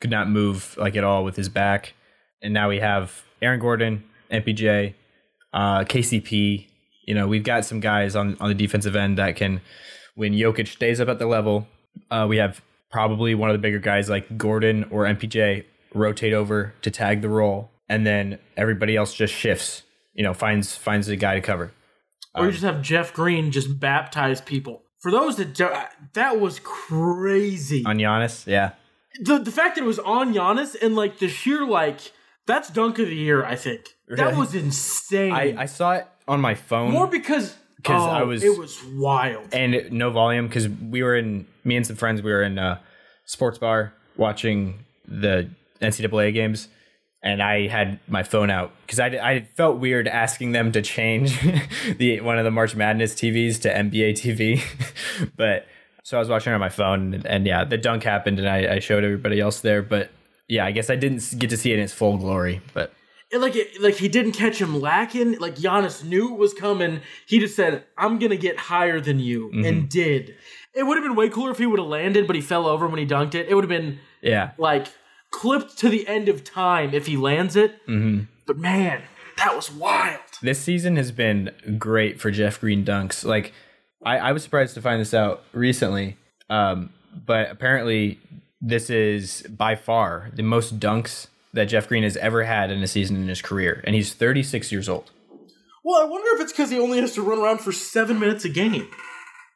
[0.00, 1.94] could not move like at all with his back,
[2.42, 4.94] and now we have Aaron Gordon, MPJ,
[5.52, 6.68] uh, KCP.
[7.04, 9.60] You know, we've got some guys on on the defensive end that can,
[10.14, 11.66] when Jokic stays up at the level,
[12.10, 16.74] uh, we have probably one of the bigger guys like Gordon or MPJ rotate over
[16.82, 19.82] to tag the role, and then everybody else just shifts.
[20.14, 21.72] You know, finds finds a guy to cover.
[22.34, 24.84] Or you just have Jeff Green just baptize people.
[25.00, 25.68] For those that do,
[26.14, 27.82] that was crazy.
[27.84, 28.72] On Giannis, yeah,
[29.20, 32.12] the the fact that it was on Giannis and like the sheer like
[32.46, 33.44] that's dunk of the year.
[33.44, 35.32] I think that was insane.
[35.32, 37.54] I, I saw it on my phone More because
[37.86, 39.48] oh, I was- it was wild.
[39.52, 42.80] and no volume because we were in me and some friends we were in a
[43.24, 45.48] sports bar watching the
[45.80, 46.68] NCAA games,
[47.22, 51.40] and I had my phone out because I, I felt weird asking them to change
[51.98, 54.62] the one of the March Madness TVs to NBA TV,
[55.36, 55.66] but
[56.04, 58.48] so I was watching it on my phone, and, and yeah, the dunk happened, and
[58.48, 60.10] I, I showed everybody else there, but
[60.48, 62.92] yeah, I guess I didn't get to see it in its full glory, but
[63.32, 65.38] And like it, like he didn't catch him lacking.
[65.38, 67.00] Like Giannis knew it was coming.
[67.26, 69.64] He just said, "I'm gonna get higher than you," Mm-hmm.
[69.64, 70.34] and did.
[70.74, 72.86] It would have been way cooler if he would have landed, but he fell over
[72.86, 73.46] when he dunked it.
[73.48, 74.88] It would have been yeah, like
[75.30, 77.72] clipped to the end of time if he lands it.
[77.86, 78.24] Mm-hmm.
[78.46, 79.02] But man,
[79.38, 80.20] that was wild.
[80.42, 83.24] this season has been great for Jeff Green dunks.
[83.24, 83.52] Like,
[84.04, 86.16] I, I was surprised to find this out recently,
[86.50, 86.90] um,
[87.26, 88.18] but apparently,
[88.60, 92.86] this is by far the most dunks that Jeff Green has ever had in a
[92.86, 95.10] season in his career, and he's 36 years old.
[95.84, 98.44] Well, I wonder if it's because he only has to run around for seven minutes
[98.44, 98.88] a game.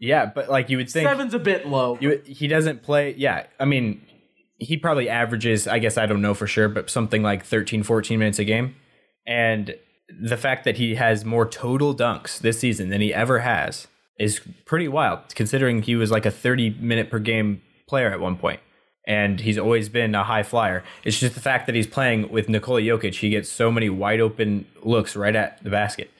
[0.00, 1.96] Yeah, but like you would think, Seven's a bit low.
[2.00, 3.14] you, he doesn't play.
[3.16, 4.02] Yeah, I mean,
[4.58, 5.66] he probably averages.
[5.66, 8.74] I guess I don't know for sure, but something like 13, 14 minutes a game,
[9.26, 9.74] and
[10.08, 13.86] the fact that he has more total dunks this season than he ever has
[14.18, 18.36] is pretty wild considering he was like a 30 minute per game player at one
[18.36, 18.60] point
[19.06, 22.48] and he's always been a high flyer it's just the fact that he's playing with
[22.48, 26.10] Nikola Jokic he gets so many wide open looks right at the basket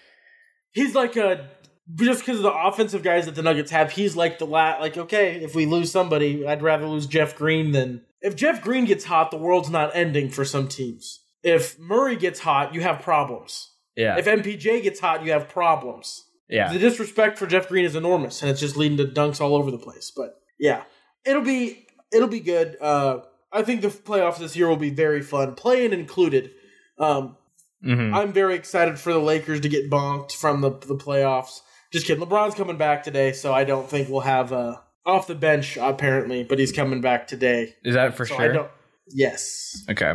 [0.72, 1.49] he's like a
[1.95, 4.97] just because of the offensive guys that the Nuggets have, he's like the la like
[4.97, 9.05] okay, if we lose somebody, I'd rather lose Jeff Green than if Jeff Green gets
[9.05, 11.20] hot, the world's not ending for some teams.
[11.43, 13.70] If Murray gets hot, you have problems.
[13.97, 16.24] yeah If MPJ gets hot, you have problems.
[16.49, 19.55] yeah The disrespect for Jeff Green is enormous, and it's just leading to dunks all
[19.55, 20.12] over the place.
[20.14, 20.82] But yeah,
[21.24, 22.76] it'll be it'll be good.
[22.80, 23.20] Uh,
[23.52, 26.50] I think the playoffs this year will be very fun, playing included.
[26.98, 27.36] Um,
[27.84, 28.14] Mhm.
[28.14, 31.61] I'm very excited for the Lakers to get bonked from the the playoffs.
[31.92, 32.24] Just kidding.
[32.24, 36.42] LeBron's coming back today, so I don't think we'll have uh, off the bench apparently,
[36.42, 37.74] but he's coming back today.
[37.84, 38.70] is that for So sure I don't.
[39.09, 39.84] Yes.
[39.88, 40.14] Okay.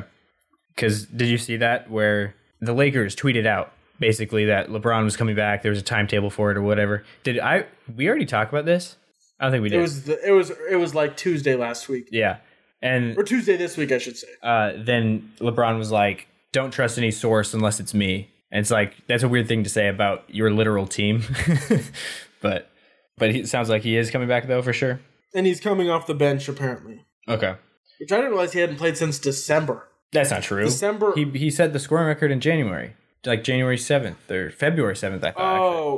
[0.75, 5.35] Because did you see that where the Lakers tweeted out basically that LeBron was coming
[5.35, 5.61] back?
[5.61, 7.03] There was a timetable for it or whatever.
[7.23, 7.65] Did I?
[7.95, 8.97] We already talked about this.
[9.41, 9.79] I don't think we did.
[9.79, 12.37] It was the, it was it was like Tuesday last week yeah.
[12.81, 14.27] And or Tuesday this week, I should say.
[14.41, 18.95] uh, then LeBron was like, "Don't trust any source unless it's me." And it's like
[19.07, 21.23] that's a weird thing to say about your literal team,
[22.41, 22.69] but
[23.17, 24.99] but he sounds like he is coming back though for sure.
[25.33, 27.55] And he's coming off the bench apparently, Okay,
[27.99, 29.87] which I didn't realize he hadn't played since December.
[30.11, 30.63] that's not true.
[30.63, 31.13] December.
[31.15, 35.23] He he set the scoring record in January, like January seventh or February seventh.
[35.23, 35.39] I thought.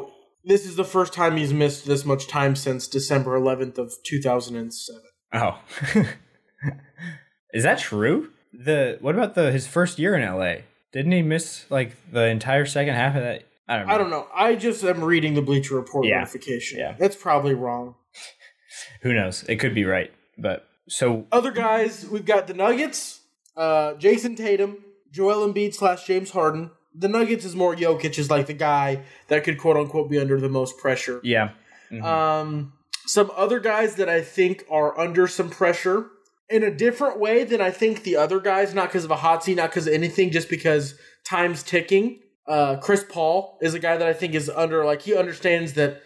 [0.02, 0.13] actually.
[0.46, 5.02] This is the first time he's missed this much time since December 11th of 2007.
[5.34, 5.60] Oh,
[7.54, 8.30] is that true?
[8.54, 10.64] The what about the his first year in LA?
[10.92, 13.44] Didn't he miss like the entire second half of that?
[13.68, 13.94] I don't know.
[13.94, 14.28] I don't know.
[14.36, 16.20] I just am reading the Bleacher Report Yeah.
[16.20, 16.80] notification.
[16.80, 16.96] Yeah.
[17.00, 17.96] It's probably wrong.
[19.02, 19.44] Who knows?
[19.48, 23.22] It could be right, but so Other guys, we've got the Nuggets,
[23.56, 26.72] uh, Jayson Tatum, Joel Embiid slash James Harden.
[26.96, 30.40] The Nuggets is more Jokic is like the guy that could quote unquote be under
[30.40, 31.20] the most pressure.
[31.24, 31.52] yeah,
[32.02, 32.74] Um,
[33.06, 36.08] some other guys that I think are under some pressure
[36.50, 39.44] in a different way than I think the other guys, not because of a hot
[39.44, 42.20] seat, not because of anything, just because time's ticking.
[42.48, 46.02] Uh, Chris Paul is a guy that I think is under, like, he understands that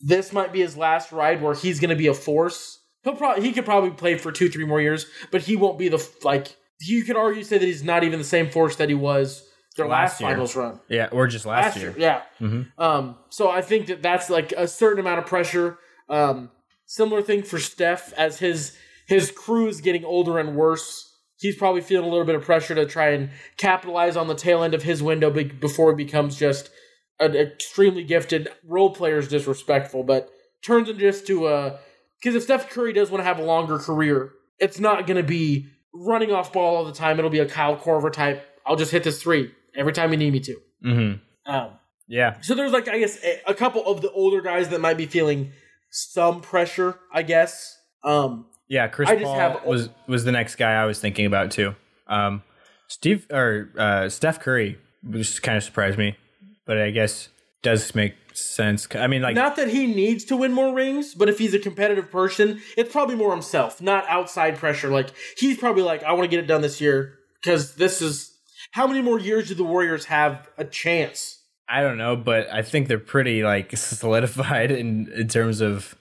[0.00, 2.78] this might be his last ride where he's going to be a force.
[3.02, 5.88] He'll probably, he could probably play for two, three more years, but he won't be
[5.88, 8.94] the, like, you could argue say that he's not even the same force that he
[8.94, 9.47] was
[9.78, 11.94] their Last last, finals run yeah, or just last, year.
[11.96, 12.22] yeah.
[12.40, 12.66] Mhm.
[12.76, 15.78] Um, so I think that that's like a certain amount of pressure.
[16.10, 16.50] Um,
[16.84, 18.76] similar thing for Steph as his
[19.06, 21.04] his crew is getting older and worse.
[21.40, 24.62] He's probably feeling a little bit of pressure to try and capitalize on the tail
[24.62, 26.68] end of his window be- before he becomes just
[27.20, 30.28] an extremely gifted role player is disrespectful, but
[30.64, 31.78] turns into just to a
[32.20, 35.22] because if Steph Curry does want to have a longer career, it's not going to
[35.22, 37.18] be running off ball all the time.
[37.18, 38.44] It'll be a Kyle Korver type.
[38.66, 40.56] I'll just hit this three every time you need me to.
[40.84, 41.52] Mm-hmm.
[41.52, 41.70] Um,
[42.06, 42.40] Yeah.
[42.40, 45.06] So there's like I guess a, a couple of the older guys that might be
[45.06, 45.52] feeling
[45.90, 46.98] some pressure.
[47.12, 47.76] I guess.
[48.04, 51.50] Um, Yeah, Chris I Paul have- was was the next guy I was thinking about
[51.50, 51.74] too.
[52.06, 52.42] Um,
[52.88, 54.78] Steve or uh, Steph Curry
[55.10, 56.16] just kind of surprised me,
[56.66, 57.28] but I guess
[57.62, 58.86] does make sense.
[58.94, 61.58] I mean, like, not that he needs to win more rings, but if he's a
[61.58, 64.88] competitive person, it's probably more himself, not outside pressure.
[64.88, 68.32] Like he's probably like, I want to get it done this year because this is
[68.72, 71.42] how many more years do the Warriors have a chance?
[71.68, 75.94] I don't know, but I think they're pretty like solidified in in terms of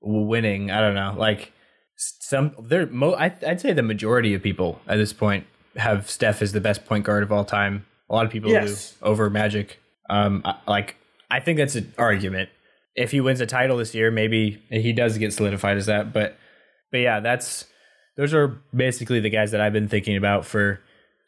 [0.00, 0.70] winning.
[0.70, 1.52] I don't know, like
[1.96, 3.12] some they're mo.
[3.14, 5.46] I, I'd say the majority of people at this point
[5.76, 7.86] have Steph as the best point guard of all time.
[8.10, 8.92] A lot of people Yes.
[8.92, 9.78] do over Magic.
[10.10, 10.96] Um, I- like
[11.30, 12.50] I think that's an argument.
[12.94, 16.12] If he wins a title this year, maybe he does get solidified as that.
[16.12, 16.36] But
[16.90, 17.64] but yeah, that's
[18.16, 20.80] those are basically the guys that I've been thinking about for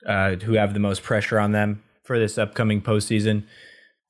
[0.06, 3.44] uh, who have the most pressure on them for this upcoming postseason.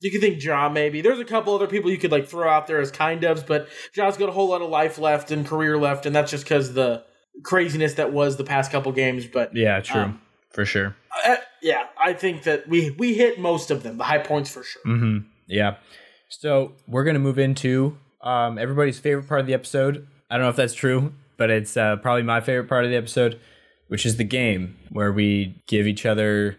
[0.01, 1.01] You could think Ja maybe.
[1.01, 3.67] There's a couple other people you could like throw out there as kind ofs, but
[3.93, 6.73] Ja's got a whole lot of life left and career left, and that's just because
[6.73, 7.03] the
[7.43, 9.25] craziness that was the past couple games.
[9.25, 10.01] But Yeah, true.
[10.01, 10.21] Um,
[10.51, 10.95] for sure.
[11.25, 14.63] uh, yeah, I think that we we hit most of them, the high points for
[14.63, 14.81] sure.
[14.83, 15.77] hmm Yeah.
[16.29, 20.07] So we're gonna move into um, everybody's favorite part of the episode.
[20.29, 22.97] I don't know if that's true, but it's uh, probably my favorite part of the
[22.97, 23.39] episode,
[23.87, 26.57] which is the game where we give each other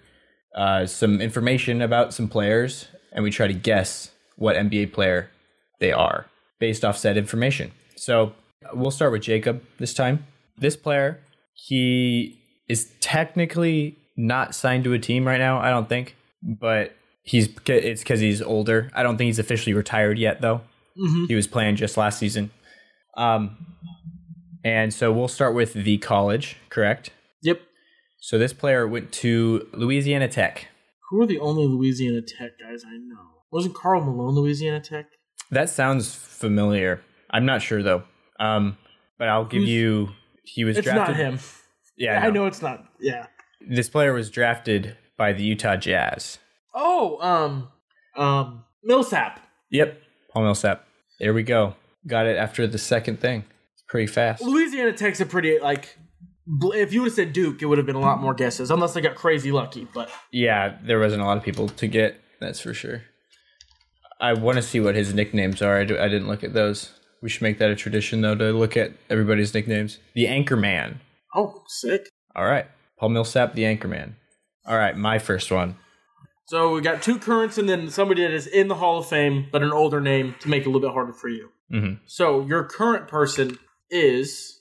[0.55, 5.31] uh, some information about some players and we try to guess what NBA player
[5.81, 6.27] they are
[6.59, 7.73] based off said information.
[7.97, 8.33] So
[8.73, 10.25] we'll start with Jacob this time.
[10.59, 11.21] This player,
[11.55, 17.49] he is technically not signed to a team right now, I don't think, but he's
[17.67, 18.91] it's because he's older.
[18.95, 20.63] I don't think he's officially retired yet, though.
[20.99, 21.27] Mhm.
[21.29, 22.51] He was playing just last season.
[23.17, 23.57] Um,
[24.67, 27.11] and so we'll start with the college, correct?
[27.43, 27.61] Yep.
[28.21, 30.67] So this player went to Louisiana Tech.
[31.11, 33.21] Who are the only Louisiana Tech guys I know?
[33.53, 35.07] Wasn't Karl Malone Louisiana Tech?
[35.53, 37.01] That sounds familiar.
[37.31, 38.03] I'm not sure though.
[38.41, 38.77] Um,
[39.19, 40.09] but I'll give Who's- you.
[40.43, 41.17] He was It's drafted.
[41.17, 41.39] not him.
[41.99, 42.85] Yeah, I know it's not.
[43.01, 43.25] Yeah.
[43.67, 46.39] This player was drafted by the Utah Jazz.
[46.75, 47.69] Oh, um,
[48.23, 49.41] um, Millsap.
[49.71, 49.99] Yep,
[50.31, 50.85] Paul Millsap.
[51.21, 51.75] There we go.
[52.07, 53.45] Got it after the second thing.
[53.89, 54.43] Pretty fast.
[54.43, 55.97] Louisiana Tech's a pretty like.
[56.49, 58.95] If you would have said Duke, it would have been a lot more guesses, unless
[58.95, 59.87] they got crazy lucky.
[59.93, 62.21] But Yeah, there wasn't a lot of people to get.
[62.41, 63.03] That's for sure.
[64.21, 65.79] I want to see what his nicknames are.
[65.79, 66.93] I, do, I didn't look at those.
[67.21, 69.99] We should make that a tradition, though, to look at everybody's nicknames.
[70.15, 70.97] The Anchorman.
[71.35, 72.09] oh, sick.
[72.35, 72.67] All right.
[72.99, 74.13] Paul Millsap, the Anchorman.
[74.67, 75.77] All right, my first one.
[76.47, 79.49] So we got two currents and then somebody that is in the Hall of Fame,
[79.51, 81.51] but an older name to make it a little bit harder for you.
[81.71, 83.59] hmm So your current person
[83.91, 84.61] is.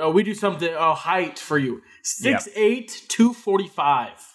[0.00, 0.72] Oh, we do something.
[0.76, 1.82] Oh, height for you.
[2.02, 4.30] Six eight two forty five.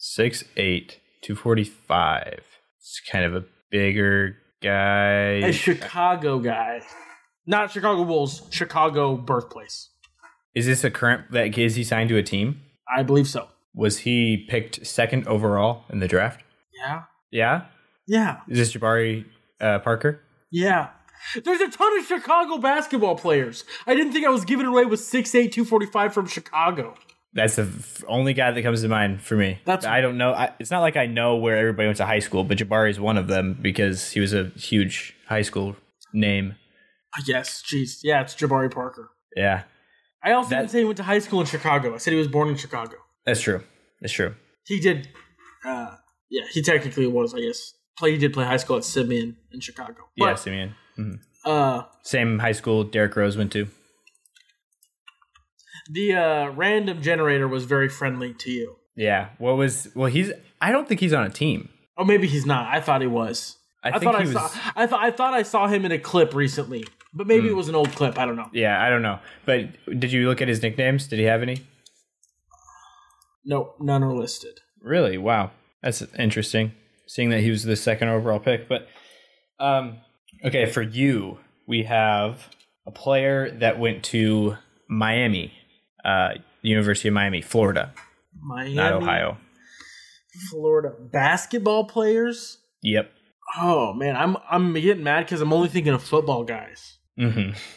[0.00, 2.40] 6'8", 245.
[2.78, 5.40] It's kind of a bigger guy.
[5.44, 6.82] A Chicago guy,
[7.46, 8.42] not Chicago Bulls.
[8.50, 9.90] Chicago birthplace.
[10.54, 12.62] Is this a current that is he signed to a team?
[12.88, 13.48] I believe so.
[13.74, 16.42] Was he picked second overall in the draft?
[16.72, 17.02] Yeah.
[17.30, 17.62] Yeah.
[18.06, 18.38] Yeah.
[18.48, 19.26] Is this Jabari
[19.60, 20.20] uh, Parker?
[20.50, 20.88] Yeah.
[21.44, 23.64] There's a ton of Chicago basketball players.
[23.86, 26.94] I didn't think I was giving away with 6'8", 245 from Chicago.
[27.34, 29.60] That's the f- only guy that comes to mind for me.
[29.64, 30.32] That's- I don't know.
[30.32, 32.98] I, it's not like I know where everybody went to high school, but Jabari is
[32.98, 35.76] one of them because he was a huge high school
[36.12, 36.54] name.
[37.26, 37.62] Yes.
[37.70, 37.98] Jeez.
[38.02, 39.10] Yeah, it's Jabari Parker.
[39.36, 39.64] Yeah,
[40.24, 41.94] I also That- didn't say he went to high school in Chicago.
[41.94, 42.96] I said he was born in Chicago.
[43.26, 43.62] that's true.
[44.00, 44.34] That's true.
[44.66, 45.08] He did.
[45.64, 45.96] Uh,
[46.30, 47.34] yeah, he technically was.
[47.34, 47.74] I guess.
[47.98, 48.12] Play.
[48.12, 50.08] He did play high school at Simeon in Chicago.
[50.16, 50.74] Yeah, But, Simeon.
[50.98, 53.68] Hmm Uh, Same high school Derrick Rose went to.
[55.90, 58.76] the uh, random generator was very friendly to you.
[58.96, 59.28] Yeah.
[59.38, 59.88] What was?
[59.94, 60.32] Well, he's.
[60.60, 61.68] I don't think he's on a team.
[61.96, 62.66] Oh, maybe he's not.
[62.74, 63.56] I thought he was.
[63.82, 64.32] I, I, thought I was.
[64.32, 64.50] saw.
[64.76, 66.84] I thought I thought I saw him in a clip recently,
[67.14, 68.18] but maybe it was an old clip.
[68.18, 68.50] I don't know.
[68.52, 69.20] Yeah, I don't know.
[69.46, 69.68] But
[70.00, 71.06] did you look at his nicknames?
[71.06, 71.62] Did he have any?
[73.44, 74.60] Nope, none are listed.
[74.82, 75.16] Really?
[75.16, 75.52] Wow.
[75.82, 76.72] That's interesting.
[77.06, 78.68] Seeing that he was the second overall pick.
[78.68, 78.88] But
[79.60, 79.98] um
[80.44, 82.48] okay, for you, we have
[82.86, 84.56] a player that went to
[84.88, 85.52] Miami,
[86.04, 86.30] uh
[86.62, 87.92] University of Miami, Florida,
[88.40, 89.36] Miami, not Ohio.
[90.50, 92.58] Florida basketball players.
[92.82, 93.10] Yep.
[93.58, 96.98] Oh man, I'm I'm getting mad because I'm only thinking of football guys.
[97.16, 97.50] hmm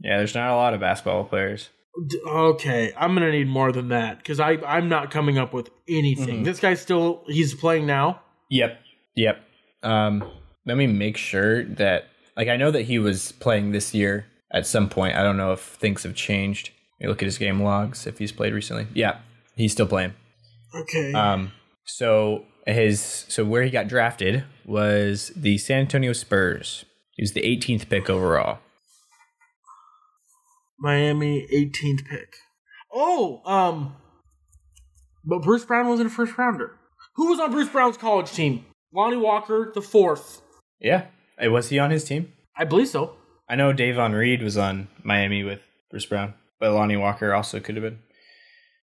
[0.00, 1.68] yeah, there's not a lot of basketball players.
[2.08, 5.70] D- Okay, I'm gonna need more than that because I I'm not coming up with
[5.88, 6.42] anything.
[6.42, 6.44] Mhm.
[6.44, 8.20] This guy's still he's playing now.
[8.50, 8.78] Yep.
[9.16, 9.40] Yep.
[9.82, 10.24] Um
[10.66, 12.06] let me make sure that
[12.36, 15.16] like I know that he was playing this year at some point.
[15.16, 16.70] I don't know if things have changed.
[17.00, 18.86] Let me look at his game logs if he's played recently.
[18.94, 19.18] Yeah,
[19.56, 20.14] he's still playing.
[20.74, 21.52] Okay, Um,
[21.84, 26.84] so his so where he got drafted was the San Antonio Spurs.
[27.16, 28.58] He was the 18th pick overall.
[30.78, 32.34] Miami 18th pick.
[32.92, 33.96] Oh, um,
[35.24, 36.76] but Bruce Brown wasn't a first rounder.
[37.16, 38.64] Who was on Bruce Brown's college team?
[38.92, 40.40] Lonnie Walker, the fourth.
[40.80, 41.06] Yeah,
[41.42, 42.32] was he on his team?
[42.56, 43.16] I believe so.
[43.48, 45.60] I know Davon Reed was on Miami with
[45.90, 47.98] Bruce Brown, but Lonnie Walker also could have been.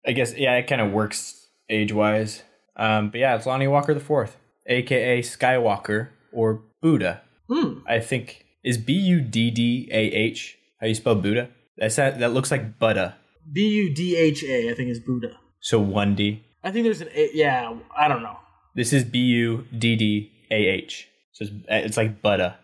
[0.06, 2.44] I guess yeah, it kind of works age wise.
[2.76, 4.38] Um, but yeah, it's Lonnie Walker the fourth,
[4.68, 7.22] aka Skywalker or Buddha.
[7.50, 7.80] Hmm.
[7.88, 10.58] I think is B U D D A H.
[10.80, 11.50] How you spell Buddha?
[11.78, 12.20] That's that.
[12.20, 13.16] That looks like Buddha.
[13.52, 15.38] B U D H A, I think is Buddha.
[15.60, 16.44] So one D.
[16.64, 17.30] I think there's an A.
[17.34, 18.38] Yeah, I don't know.
[18.76, 21.10] This is B U D D A H.
[21.34, 22.58] So it's, it's like Buddha.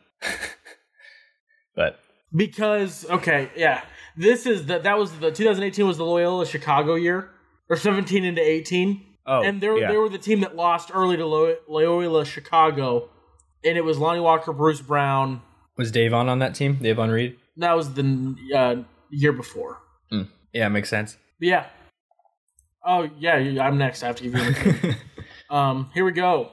[1.76, 2.00] but
[2.36, 3.82] Because okay, yeah,
[4.16, 7.30] this is the that was the 2018 was the Loyola Chicago year
[7.70, 9.06] or 17 into 18.
[9.28, 9.92] oh, and they were, yeah.
[9.92, 11.26] they were the team that lost early to
[11.68, 13.10] Loyola Chicago,
[13.64, 15.42] and it was Lonnie Walker, Bruce Brown.
[15.78, 16.76] was Davon on that team?
[16.82, 17.38] Davon Reed.
[17.58, 18.76] That was the uh,
[19.12, 19.80] year before.
[20.54, 21.18] Yeah, it makes sense.
[21.40, 21.66] But yeah.
[22.86, 24.04] Oh yeah, I'm next.
[24.04, 24.96] I have to give you.
[25.50, 26.52] a um, here we go.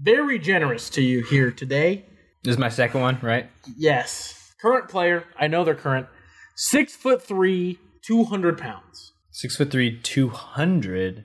[0.00, 2.04] Very generous to you here today.
[2.42, 3.48] This is my second one, right?
[3.76, 5.24] Yes, current player.
[5.38, 6.08] I know they're current.
[6.56, 9.12] Six foot three, two hundred pounds.
[9.30, 11.24] Six foot three, two hundred.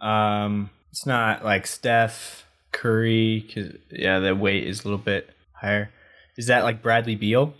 [0.00, 5.90] Um, it's not like Steph Curry, because yeah, the weight is a little bit higher.
[6.36, 7.54] Is that like Bradley Beal?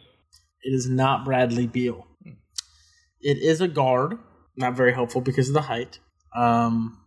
[0.62, 2.06] It is not Bradley Beal.
[3.20, 4.18] It is a guard.
[4.56, 5.98] Not very helpful because of the height.
[6.36, 6.98] Um,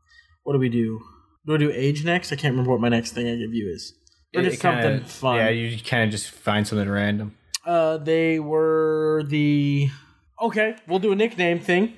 [0.43, 1.01] what do we do?
[1.45, 2.31] Do I do age next?
[2.31, 3.93] I can't remember what my next thing I give you is.
[4.35, 5.35] Or just it kinda- something fun.
[5.37, 7.35] Yeah, you kind of just find something random.
[7.65, 9.89] Uh, they were the.
[10.41, 11.93] Okay, we'll do a nickname thing.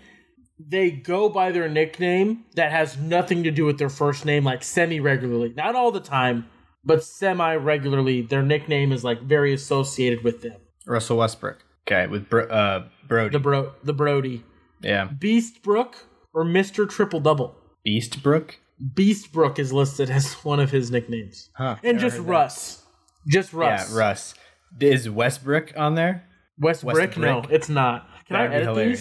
[0.60, 4.64] They go by their nickname that has nothing to do with their first name, like
[4.64, 5.54] semi regularly.
[5.56, 6.48] Not all the time,
[6.84, 8.22] but semi regularly.
[8.22, 10.58] Their nickname is like very associated with them.
[10.86, 11.60] Russell Westbrook.
[11.88, 13.30] Okay, with Bro- uh, Brody.
[13.32, 14.44] The bro, the Brody,
[14.82, 15.96] yeah, Beastbrook
[16.34, 17.56] or Mister Triple Double.
[17.86, 18.56] Beastbrook.
[18.96, 21.76] Beastbrook is listed as one of his nicknames, Huh?
[21.84, 22.24] and just that.
[22.24, 22.84] Russ,
[23.28, 23.92] just Russ.
[23.92, 24.36] Yeah, Russ.
[24.80, 26.24] Is Westbrook on there?
[26.60, 27.18] Westbrook?
[27.18, 28.08] No, it's not.
[28.28, 28.98] Can I That'd be edit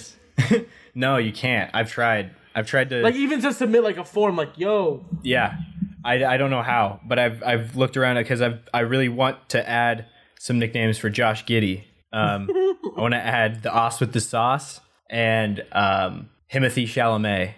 [0.46, 0.64] these?
[0.94, 1.70] no, you can't.
[1.74, 2.34] I've tried.
[2.54, 3.00] I've tried to.
[3.02, 5.56] Like even just submit like a form, like yo, Yeah,
[6.04, 9.48] I, I don't know how, but I've I've looked around because I've I really want
[9.50, 10.06] to add
[10.38, 11.84] some nicknames for Josh Giddey.
[12.12, 12.48] Um,
[12.96, 17.54] I want to add the Os with the sauce and um, Timothy Chalamet.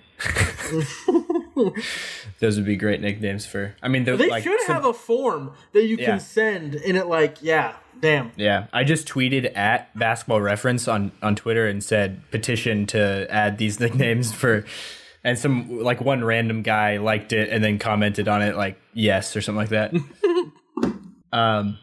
[2.40, 3.74] Those would be great nicknames for.
[3.82, 6.06] I mean, they're like should some- have a form that you Yeah.
[6.06, 8.32] can send, and it like yeah, damn.
[8.36, 13.58] Yeah, I just tweeted at Basketball Reference on on Twitter and said petition to add
[13.58, 14.64] these nicknames for,
[15.22, 19.34] and some like one random guy liked it and then commented on it like yes
[19.36, 19.92] or something like that.
[21.32, 21.78] um,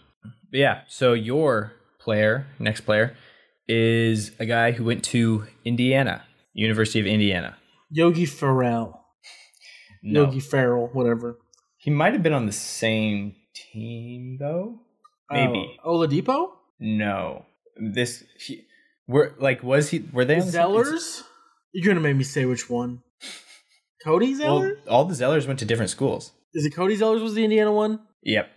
[0.51, 0.82] yeah.
[0.88, 3.15] So your player, next player,
[3.67, 6.23] is a guy who went to Indiana,
[6.53, 7.57] University of Indiana.
[7.91, 9.01] Yogi Ferrell,
[10.04, 11.38] No, Yogi Ferrell, whatever.
[11.78, 14.80] he might have been on the same team though.
[15.30, 15.78] Maybe.
[15.84, 16.49] Oh, Oladipo,
[16.80, 17.45] No,
[17.78, 18.66] this he,
[19.08, 21.24] were like was he were they on the Zellers.
[21.74, 23.02] You're gonna make me say which one.
[24.04, 24.78] Cody Zeller?
[24.86, 26.32] Well, all the Zellers went to different schools.
[26.54, 27.99] Is it Cody Zellers was the Indiana one?
[28.24, 28.49] Yep,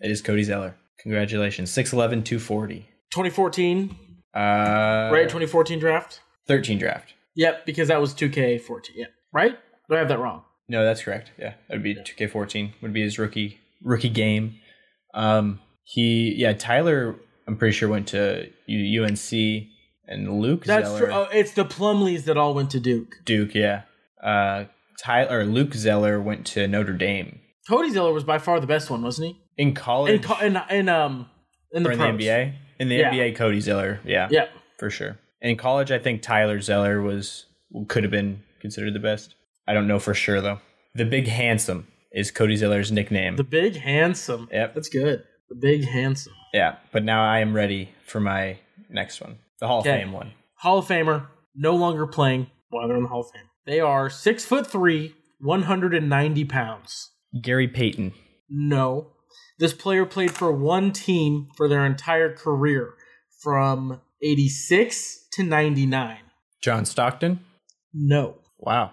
[0.00, 0.74] it is Cody Zeller.
[1.00, 2.88] Congratulations, 6'11", 240.
[3.12, 3.94] 2014,
[4.34, 4.38] Uh,
[5.12, 5.22] right?
[5.28, 6.20] 2014 draft.
[6.48, 7.14] thirteen draft.
[7.36, 8.80] Yep, because that was 2K14.
[8.96, 9.56] Yeah, right?
[9.88, 10.42] Do I have that wrong?
[10.68, 11.30] No, that's correct.
[11.38, 12.72] Yeah, that would be two K fourteen.
[12.82, 14.56] Would be his rookie rookie game.
[15.14, 17.16] Um, he yeah Tyler.
[17.48, 19.32] I'm pretty sure went to UNC
[20.08, 20.98] and Luke That's Zeller.
[20.98, 21.12] true.
[21.12, 23.14] Oh, it's the Plumlees that all went to Duke.
[23.24, 23.82] Duke, yeah.
[24.22, 24.64] Uh,
[25.00, 27.38] Tyler Luke Zeller went to Notre Dame
[27.68, 29.40] Cody Zeller was by far the best one, wasn't he?
[29.62, 31.28] in college In co- in, in um
[31.72, 32.04] in the in the.
[32.04, 32.54] NBA.
[32.80, 33.10] In the Yeah.
[33.12, 34.46] NBA, Cody Zeller, yeah, Yeah.
[34.78, 35.18] for sure.
[35.40, 37.46] In college, I think Tyler Zeller was
[37.88, 39.34] could have been considered the best.
[39.66, 40.60] I don't know for sure though.
[40.94, 43.36] The Big Handsome is Cody Zeller's nickname.
[43.36, 44.48] The big handsome.
[44.50, 44.74] Yep.
[44.74, 45.24] That's good.
[45.50, 46.32] The big handsome.
[46.54, 48.58] yeah, but now I am ready for my
[48.88, 49.90] next one, the Hall Okay.
[49.90, 50.32] of Fame one.
[50.56, 53.42] Hall of Famer, no longer playing while they're in the Hall of Fame.
[53.66, 57.10] They are six foot three, 190 pounds.
[57.42, 58.12] Gary Payton.
[58.48, 59.08] No.
[59.58, 62.94] This player played for one team for their entire career
[63.42, 66.18] from 86 to 99.
[66.62, 67.40] John Stockton.
[67.92, 68.36] No.
[68.58, 68.92] Wow.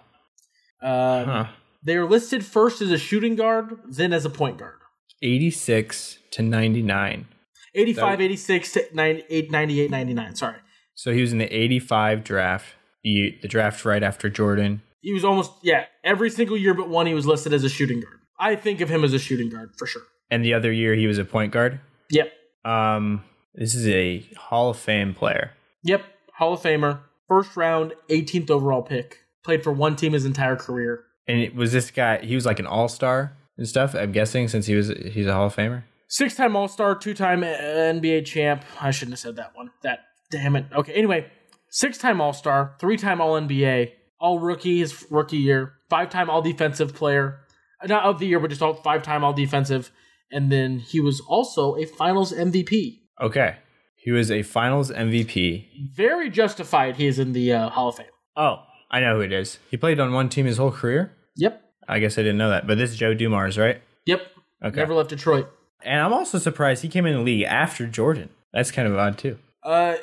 [0.84, 1.46] Uh, Huh.
[1.86, 4.76] They are listed first as a shooting guard, then as a point guard.
[5.22, 7.28] 86 to 99.
[7.76, 10.36] 85, 86 to 98, 98, 99.
[10.36, 10.58] Sorry.
[10.96, 14.82] So he was in the 85 draft, the, the draft right after Jordan.
[15.02, 18.00] He was almost, yeah, every single year but one, he was listed as a shooting
[18.00, 18.20] guard.
[18.40, 20.04] I think of him as a shooting guard for sure.
[20.30, 21.80] And the other year he was a point guard.
[22.12, 22.32] Yep.
[22.64, 23.24] Um,
[23.56, 25.52] this is a Hall of Fame player.
[25.84, 26.04] Yep.
[26.38, 27.00] Hall of Famer.
[27.28, 29.20] First round, 18th overall pick.
[29.44, 31.04] Played for one team his entire career.
[31.28, 32.20] And it was this guy?
[32.20, 33.94] He was like an All Star and stuff.
[33.94, 35.84] I'm guessing since he was he's a Hall of Famer.
[36.08, 38.64] Six time All Star, two time NBA champ.
[38.80, 39.72] I shouldn't have said that one.
[39.82, 40.00] That
[40.32, 40.66] damn it.
[40.74, 40.94] Okay.
[40.94, 41.28] Anyway,
[41.70, 46.30] six time All Star, three time All NBA, All Rookie his rookie year, five time
[46.30, 47.40] All Defensive Player,
[47.86, 49.92] not of the year, but just all five time All Defensive,
[50.32, 53.00] and then he was also a Finals MVP.
[53.22, 53.58] Okay,
[53.96, 55.94] he was a Finals MVP.
[55.96, 56.98] Very justified.
[56.98, 58.08] He is in the uh, Hall of Fame.
[58.36, 58.58] Oh,
[58.94, 59.60] I know who it is.
[59.70, 61.12] He played on one team his whole career.
[61.36, 61.62] Yep.
[61.90, 63.82] I guess I didn't know that, but this is Joe Dumars, right?
[64.06, 64.22] Yep.
[64.64, 64.76] Okay.
[64.80, 65.50] Never left Detroit.
[65.84, 68.30] And I'm also surprised he came in the league after Jordan.
[68.54, 69.38] That's kind of odd too.
[69.64, 69.96] Uh,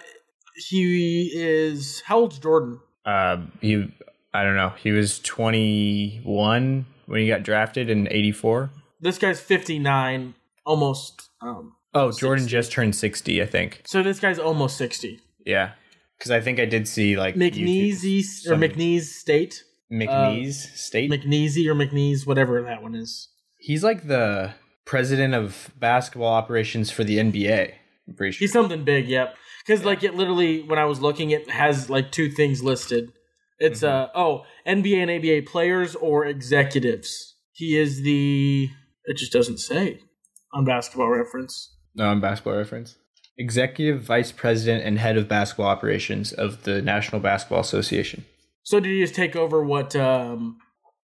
[0.69, 2.81] he is how old's Jordan?
[3.07, 3.91] Uh, he,
[4.35, 4.71] I don't know.
[4.77, 8.71] He was 21 when he got drafted in '84.
[9.01, 10.35] This guy's 59,
[10.67, 11.31] almost.
[11.41, 13.83] Um, Oh, Jordan just turned 60, I think.
[13.85, 15.19] so this guy's almost 60.
[15.45, 15.73] Yeah,
[16.21, 21.11] because I think I did see like McNeese or McNeese State, McNeese State.
[21.11, 23.31] McNeese or McNeese, whatever that one is.
[23.57, 24.53] He's like the
[24.85, 27.73] president of basketball operations for the NBA.
[28.07, 28.45] I'm pretty sure.
[28.45, 29.35] He's something big, yep.
[29.67, 33.13] Because like it literally, when I was looking, it has like two things listed.
[33.59, 37.35] It's uh oh NBA and ABA players or executives.
[37.53, 38.69] He is the.
[39.05, 40.01] It just doesn't say
[40.53, 41.75] on Basketball Reference.
[41.95, 42.97] No, on basketball reference.
[43.39, 48.25] Executive vice president and head of basketball operations of the National Basketball Association.
[48.63, 49.97] So did he just take over what?
[49.97, 50.59] um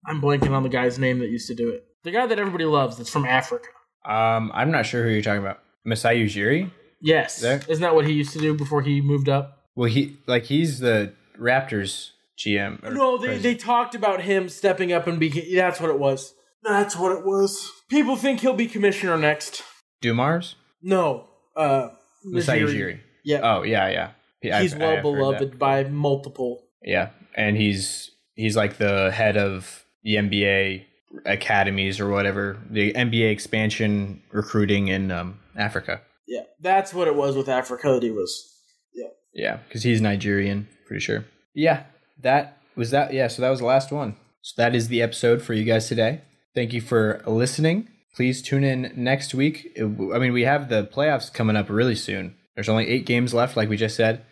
[0.06, 1.84] I'm blanking on the guy's name that used to do it.
[2.02, 3.68] The guy that everybody loves that's from Africa.
[4.04, 5.60] Um, I'm not sure who you're talking about.
[5.84, 6.70] Masai Ujiri?
[7.00, 7.60] Yes, There?
[7.68, 9.62] isn't that what he used to do before he moved up?
[9.76, 12.82] Well, he like he's the Raptors GM.
[12.92, 13.42] No, they, president.
[13.42, 15.54] they talked about him stepping up and be.
[15.54, 16.34] That's what it was.
[16.62, 17.70] That's what it was.
[17.88, 19.62] People think he'll be commissioner next.
[20.00, 20.56] Dumars?
[20.82, 21.88] No, uh,
[22.24, 23.00] Masai Ujiri.
[23.24, 24.10] Yeah, Oh yeah, yeah.
[24.56, 26.62] I've- he's I well have beloved by multiple.
[26.82, 30.84] Yeah, and he's he's like the head of the NBA
[31.24, 36.02] academies or whatever, the NBA expansion recruiting in um, Africa.
[36.26, 37.88] Yeah, that's what it was with Africa.
[37.94, 38.50] That he was.
[38.94, 39.08] Yeah.
[39.34, 41.24] Yeah, because he's Nigerian, pretty sure.
[41.54, 41.84] Yeah,
[42.20, 43.12] that was that.
[43.14, 44.16] Yeah, so that was the last one.
[44.42, 46.20] So that is the episode for you guys today.
[46.54, 47.88] Thank you for listening.
[48.14, 49.76] Please tune in next week.
[49.78, 52.36] I mean, we have the playoffs coming up really soon.
[52.54, 54.24] There's only eight games left, like we just said.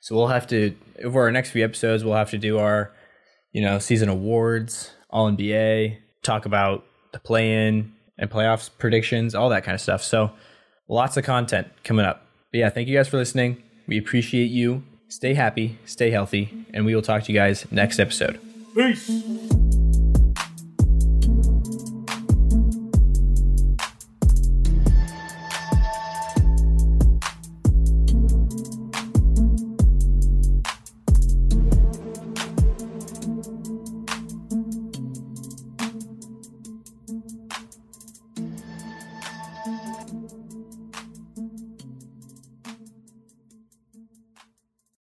[0.00, 0.74] So we'll have to,
[1.04, 2.92] over our next few episodes, we'll have to do our,
[3.52, 9.50] you know, season awards, All NBA, talk about the play in and playoffs predictions, all
[9.50, 10.02] that kind of stuff.
[10.02, 10.32] So
[10.88, 12.26] lots of content coming up.
[12.50, 13.62] But yeah, thank you guys for listening.
[13.86, 14.84] We appreciate you.
[15.08, 18.38] Stay happy, stay healthy, and we will talk to you guys next episode.
[18.74, 19.57] Peace.